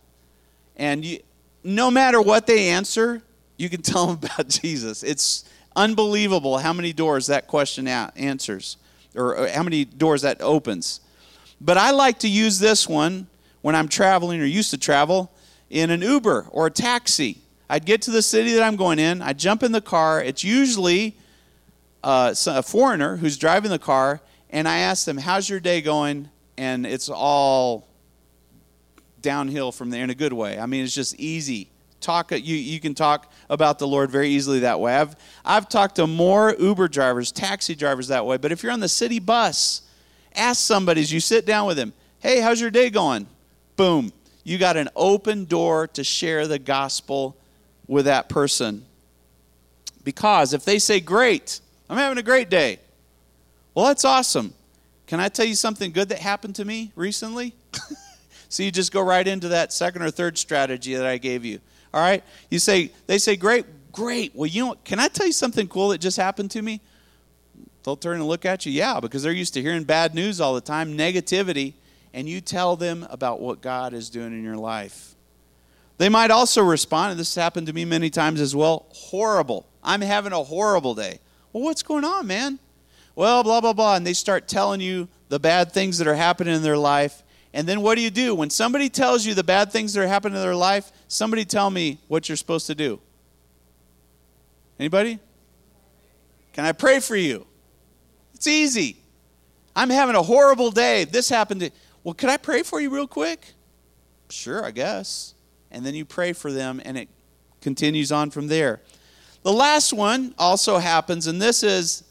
And 0.77 1.05
you, 1.05 1.21
no 1.65 1.91
matter 1.91 2.21
what 2.21 2.47
they 2.47 2.71
answer, 2.71 3.23
you 3.57 3.69
can 3.69 3.83
tell 3.83 4.07
them 4.07 4.19
about 4.23 4.49
Jesus. 4.49 5.03
It's 5.03 5.45
unbelievable 5.75 6.59
how 6.59 6.73
many 6.73 6.93
doors 6.93 7.27
that 7.29 7.47
question 7.47 7.87
answers, 7.87 8.77
or 9.15 9.49
how 9.49 9.62
many 9.62 9.85
doors 9.85 10.23
that 10.23 10.41
opens. 10.41 11.01
But 11.61 11.79
I 11.79 11.93
like 11.93 12.19
to 12.21 12.29
use 12.29 12.59
this 12.59 12.88
one 12.88 13.29
when 13.61 13.77
I'm 13.77 13.88
traveling 13.88 14.41
or 14.41 14.45
used 14.45 14.71
to 14.71 14.79
travel 14.79 15.31
in 15.71 15.91
an 15.91 16.03
Uber 16.03 16.49
or 16.51 16.67
a 16.67 16.71
taxi. 16.71 17.38
I'd 17.71 17.87
get 17.87 18.03
to 18.03 18.11
the 18.11 18.21
city 18.21 18.53
that 18.55 18.62
I'm 18.62 18.77
going 18.77 18.99
in, 18.99 19.23
I'd 19.23 19.38
jump 19.38 19.62
in 19.62 19.73
the 19.73 19.81
car. 19.81 20.23
It's 20.23 20.45
usually 20.45 21.17
uh, 22.03 22.35
a 22.47 22.62
foreigner 22.62 23.17
who's 23.17 23.38
driving 23.38 23.71
the 23.71 23.79
car, 23.79 24.21
and 24.51 24.69
I 24.69 24.79
ask 24.79 25.07
them, 25.07 25.19
How's 25.19 25.49
your 25.49 25.61
day 25.61 25.81
going? 25.81 26.29
And 26.57 26.87
it's 26.87 27.09
all 27.09 27.88
downhill 29.23 29.73
from 29.73 29.91
there 29.91 30.05
in 30.05 30.11
a 30.11 30.15
good 30.15 30.33
way. 30.33 30.59
I 30.59 30.67
mean, 30.67 30.85
it's 30.85 30.95
just 30.95 31.19
easy. 31.19 31.69
Talk 32.01 32.33
you 32.33 32.57
you 32.57 32.81
can 32.81 32.95
talk 32.95 33.31
about 33.49 33.79
the 33.79 33.87
Lord 33.87 34.11
very 34.11 34.29
easily 34.29 34.61
that 34.61 34.81
way. 34.81 34.97
I've 34.97 35.15
I've 35.45 35.69
talked 35.69 35.97
to 35.97 36.07
more 36.09 36.55
Uber 36.59 36.88
drivers, 36.88 37.31
taxi 37.31 37.77
drivers 37.77 38.09
that 38.09 38.27
way. 38.27 38.37
But 38.38 38.51
if 38.51 38.62
you're 38.62 38.73
on 38.73 38.81
the 38.81 38.88
city 38.88 39.21
bus, 39.21 39.83
ask 40.35 40.61
somebody 40.61 41.01
as 41.01 41.12
you 41.12 41.21
sit 41.21 41.47
down 41.47 41.69
with 41.69 41.77
them, 41.77 41.93
"Hey, 42.19 42.41
how's 42.41 42.61
your 42.61 42.73
day 42.73 42.91
going?" 42.91 43.29
Boom, 43.77 44.12
you 44.43 44.59
got 44.59 44.77
an 44.77 44.88
open 44.97 45.45
door 45.45 45.87
to 45.88 46.03
share 46.03 46.49
the 46.49 46.59
gospel 46.59 47.37
with 47.87 48.07
that 48.07 48.29
person. 48.29 48.85
Because 50.03 50.53
if 50.53 50.65
they 50.65 50.81
say, 50.81 50.99
"Great, 50.99 51.61
I'm 51.88 51.97
having 51.97 52.19
a 52.19 52.23
great 52.23 52.51
day," 52.51 52.81
well, 53.75 53.87
that's 53.87 54.05
awesome. 54.05 54.55
Can 55.12 55.20
I 55.20 55.29
tell 55.29 55.44
you 55.44 55.55
something 55.55 55.92
good 55.92 56.09
that 56.09 56.20
happened 56.20 56.55
to 56.55 56.64
me 56.64 56.90
recently? 56.96 57.55
So 58.48 58.62
you 58.62 58.70
just 58.70 58.92
go 58.92 59.01
right 59.01 59.27
into 59.27 59.48
that 59.48 59.72
second 59.72 60.03
or 60.03 60.11
third 60.11 60.37
strategy 60.37 60.94
that 60.94 61.07
I 61.07 61.16
gave 61.16 61.42
you. 61.42 61.59
All 61.94 62.03
right? 62.03 62.22
You 62.51 62.59
say, 62.59 62.92
they 63.07 63.16
say, 63.16 63.35
great, 63.35 63.64
great. 63.92 64.35
Well, 64.35 64.46
you 64.46 64.66
know, 64.66 64.77
can 64.85 64.98
I 64.98 65.09
tell 65.09 65.27
you 65.27 65.33
something 65.33 65.68
cool 65.68 65.88
that 65.88 66.03
just 66.03 66.18
happened 66.18 66.51
to 66.51 66.61
me? 66.61 66.83
They'll 67.83 67.96
turn 67.96 68.16
and 68.16 68.27
look 68.27 68.44
at 68.44 68.66
you, 68.66 68.72
yeah, 68.72 69.01
because 69.01 69.22
they're 69.22 69.33
used 69.33 69.55
to 69.55 69.62
hearing 69.62 69.85
bad 69.85 70.14
news 70.14 70.38
all 70.38 70.55
the 70.55 70.61
time, 70.61 70.98
negativity, 70.98 71.72
and 72.12 72.29
you 72.29 72.42
tell 72.42 72.77
them 72.77 73.07
about 73.09 73.40
what 73.40 73.62
God 73.62 73.94
is 73.94 74.11
doing 74.11 74.35
in 74.35 74.44
your 74.44 74.59
life. 74.59 75.14
They 75.96 76.11
might 76.11 76.31
also 76.31 76.62
respond, 76.62 77.12
and 77.12 77.20
this 77.20 77.35
has 77.35 77.42
happened 77.42 77.68
to 77.68 77.72
me 77.72 77.87
many 77.87 78.11
times 78.11 78.38
as 78.38 78.55
well 78.55 78.85
horrible. 78.90 79.66
I'm 79.83 80.03
having 80.03 80.35
a 80.35 80.42
horrible 80.42 80.94
day. 80.94 81.20
Well, 81.55 81.64
what's 81.64 81.83
going 81.83 82.05
on, 82.05 82.27
man? 82.27 82.59
Well, 83.14 83.42
blah, 83.42 83.61
blah, 83.61 83.72
blah. 83.72 83.96
And 83.96 84.07
they 84.07 84.14
start 84.14 84.48
telling 84.48 84.81
you 84.81 85.09
the 85.29 85.38
bad 85.38 85.72
things 85.72 85.98
that 85.98 86.07
are 86.07 86.14
happening 86.14 86.55
in 86.55 86.62
their 86.62 86.79
life, 86.79 87.22
and 87.55 87.66
then 87.66 87.83
what 87.83 87.96
do 87.96 88.01
you 88.01 88.11
do? 88.11 88.35
When 88.35 88.51
somebody 88.51 88.88
tells 88.88 89.27
you 89.27 89.35
the 89.35 89.44
bad 89.44 89.70
things 89.70 89.92
that 89.92 90.03
are 90.03 90.09
happening 90.09 90.37
in 90.37 90.42
their 90.42 90.57
life, 90.57 90.90
somebody 91.09 91.44
tell 91.44 91.70
me 91.70 91.98
what 92.09 92.29
you're 92.29 92.37
supposed 92.37 92.66
to 92.68 92.75
do. 92.75 92.98
Anybody? 94.79 95.18
Can 96.55 96.64
I 96.64 96.72
pray 96.72 97.01
for 97.01 97.16
you? 97.16 97.46
It's 98.35 98.46
easy. 98.46 98.96
I'm 99.77 99.90
having 99.90 100.16
a 100.16 100.22
horrible 100.22 100.70
day. 100.70 101.05
This 101.05 101.29
happened 101.29 101.61
to 101.61 101.70
Well, 102.05 102.14
could 102.14 102.31
I 102.31 102.37
pray 102.37 102.62
for 102.62 102.81
you 102.81 102.90
real 102.90 103.07
quick? 103.07 103.55
Sure, 104.29 104.64
I 104.64 104.70
guess. 104.70 105.35
And 105.70 105.85
then 105.85 105.94
you 105.94 106.05
pray 106.05 106.33
for 106.33 106.53
them 106.53 106.81
and 106.85 106.98
it 106.98 107.09
continues 107.61 108.11
on 108.11 108.31
from 108.31 108.48
there. 108.48 108.81
The 109.42 109.53
last 109.53 109.92
one 109.92 110.35
also 110.38 110.79
happens 110.79 111.27
and 111.27 111.40
this 111.40 111.62
is 111.62 112.05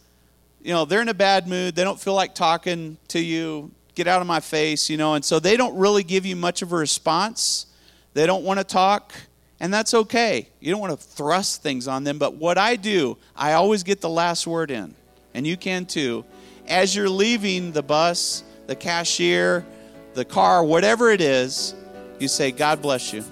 you 0.63 0.73
know, 0.73 0.85
they're 0.85 1.01
in 1.01 1.09
a 1.09 1.13
bad 1.13 1.47
mood. 1.47 1.75
They 1.75 1.83
don't 1.83 1.99
feel 1.99 2.13
like 2.13 2.35
talking 2.35 2.97
to 3.09 3.19
you 3.19 3.71
get 3.95 4.07
out 4.07 4.21
of 4.21 4.27
my 4.27 4.39
face, 4.39 4.89
you 4.89 4.97
know. 4.97 5.15
And 5.15 5.23
so 5.23 5.39
they 5.39 5.57
don't 5.57 5.77
really 5.77 6.03
give 6.03 6.25
you 6.25 6.35
much 6.35 6.61
of 6.61 6.71
a 6.71 6.75
response. 6.75 7.65
They 8.13 8.25
don't 8.25 8.43
want 8.43 8.59
to 8.59 8.63
talk, 8.63 9.13
and 9.59 9.73
that's 9.73 9.93
okay. 9.93 10.49
You 10.59 10.71
don't 10.71 10.81
want 10.81 10.99
to 10.99 11.05
thrust 11.05 11.61
things 11.61 11.87
on 11.87 12.03
them. 12.03 12.17
But 12.17 12.35
what 12.35 12.57
I 12.57 12.75
do, 12.75 13.17
I 13.35 13.53
always 13.53 13.83
get 13.83 14.01
the 14.01 14.09
last 14.09 14.47
word 14.47 14.71
in, 14.71 14.95
and 15.33 15.45
you 15.45 15.57
can 15.57 15.85
too. 15.85 16.25
As 16.67 16.95
you're 16.95 17.09
leaving 17.09 17.71
the 17.71 17.83
bus, 17.83 18.43
the 18.67 18.75
cashier, 18.75 19.65
the 20.13 20.25
car, 20.25 20.63
whatever 20.63 21.09
it 21.09 21.21
is, 21.21 21.73
you 22.19 22.27
say, 22.27 22.51
God 22.51 22.81
bless 22.81 23.13
you. 23.13 23.23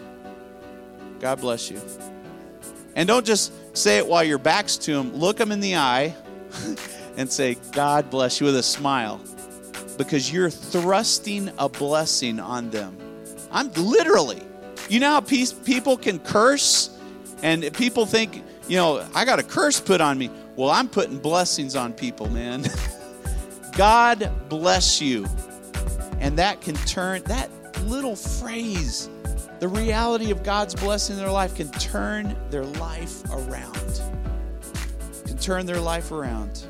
God 1.20 1.42
bless 1.42 1.70
you. 1.70 1.82
And 2.96 3.08
don't 3.08 3.26
just 3.26 3.52
say 3.78 3.98
it 3.98 4.08
while 4.08 4.24
your 4.24 4.38
back's 4.38 4.78
to 4.78 4.94
them. 4.94 5.14
Look 5.14 5.38
them 5.38 5.52
in 5.52 5.60
the 5.60 5.76
eye 5.76 6.16
and 7.18 7.32
say, 7.32 7.58
God 7.72 8.10
bless 8.10 8.40
you 8.40 8.46
with 8.46 8.56
a 8.56 8.64
smile 8.64 9.22
because 9.98 10.32
you're 10.32 10.50
thrusting 10.50 11.52
a 11.58 11.68
blessing 11.68 12.40
on 12.40 12.70
them. 12.70 12.98
I'm 13.52 13.72
literally. 13.74 14.42
You 14.90 15.00
know 15.00 15.12
how 15.12 15.22
people 15.22 15.98
can 15.98 16.20
curse 16.20 16.98
and 17.44 17.72
people 17.74 18.06
think, 18.06 18.44
you 18.68 18.78
know, 18.78 19.08
I 19.16 19.26
got 19.26 19.40
a 19.40 19.44
curse 19.44 19.80
put 19.80 20.02
on 20.02 20.18
me. 20.18 20.30
Well, 20.56 20.70
I'm 20.70 20.88
putting 20.88 21.20
blessings 21.20 21.76
on 21.76 21.94
people, 21.94 22.30
man. 22.30 22.66
God 23.74 24.32
bless 24.50 25.02
you. 25.02 25.26
And 26.20 26.38
that 26.38 26.62
can 26.62 26.76
turn, 26.76 27.24
that 27.24 27.50
little 27.86 28.16
phrase, 28.16 29.10
the 29.60 29.68
reality 29.68 30.32
of 30.32 30.44
God's 30.44 30.76
blessing 30.76 31.18
in 31.18 31.22
their 31.22 31.32
life 31.32 31.56
can 31.56 31.70
turn 31.72 32.36
their 32.50 32.66
life 32.66 33.24
around. 33.32 34.02
Can 35.26 35.38
turn 35.38 35.66
their 35.66 35.80
life 35.80 36.12
around. 36.12 36.69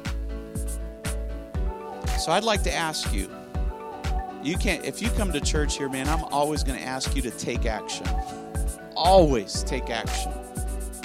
So 2.20 2.34
I'd 2.34 2.44
like 2.44 2.64
to 2.64 2.74
ask 2.74 3.14
you, 3.14 3.30
you 4.44 4.58
can't 4.58 4.84
if 4.84 5.02
you 5.02 5.10
come 5.12 5.32
to 5.32 5.40
church 5.40 5.78
here, 5.78 5.88
man, 5.88 6.10
I'm 6.10 6.26
always 6.26 6.64
going 6.64 6.78
to 6.78 6.86
ask 6.86 7.16
you 7.16 7.22
to 7.22 7.32
take 7.32 7.66
action. 7.66 8.06
Always 8.96 9.64
take 9.64 9.90
action. 9.90 10.34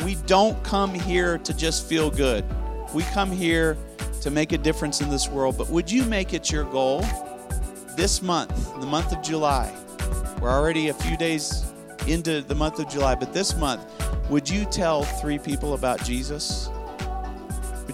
We 0.04 0.16
don't 0.26 0.60
come 0.64 0.92
here 0.92 1.38
to 1.38 1.56
just 1.56 1.86
feel 1.86 2.10
good. 2.10 2.44
We 2.92 3.04
come 3.04 3.30
here 3.30 3.78
to 4.22 4.30
make 4.30 4.50
a 4.50 4.58
difference 4.58 5.00
in 5.00 5.08
this 5.08 5.28
world, 5.28 5.56
but 5.56 5.70
would 5.70 5.90
you 5.90 6.04
make 6.04 6.34
it 6.34 6.50
your 6.50 6.64
goal 6.64 7.04
this 7.96 8.20
month, 8.20 8.52
the 8.80 8.86
month 8.86 9.12
of 9.12 9.22
July? 9.22 9.72
We're 10.40 10.50
already 10.50 10.88
a 10.88 10.94
few 10.94 11.16
days 11.16 11.64
into 12.08 12.42
the 12.42 12.56
month 12.56 12.80
of 12.80 12.88
July, 12.88 13.14
but 13.14 13.32
this 13.32 13.56
month, 13.56 13.82
would 14.30 14.48
you 14.48 14.64
tell 14.64 15.04
3 15.04 15.38
people 15.38 15.74
about 15.74 16.02
Jesus? 16.02 16.68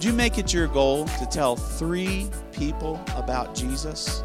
Would 0.01 0.07
you 0.07 0.13
make 0.13 0.39
it 0.39 0.51
your 0.51 0.65
goal 0.65 1.05
to 1.05 1.27
tell 1.27 1.55
three 1.55 2.27
people 2.53 2.99
about 3.15 3.53
Jesus 3.53 4.23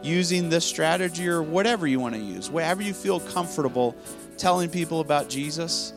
using 0.00 0.48
this 0.48 0.64
strategy 0.64 1.28
or 1.28 1.42
whatever 1.42 1.86
you 1.86 2.00
want 2.00 2.14
to 2.14 2.20
use, 2.22 2.50
wherever 2.50 2.80
you 2.80 2.94
feel 2.94 3.20
comfortable 3.20 3.94
telling 4.38 4.70
people 4.70 5.00
about 5.00 5.28
Jesus? 5.28 5.92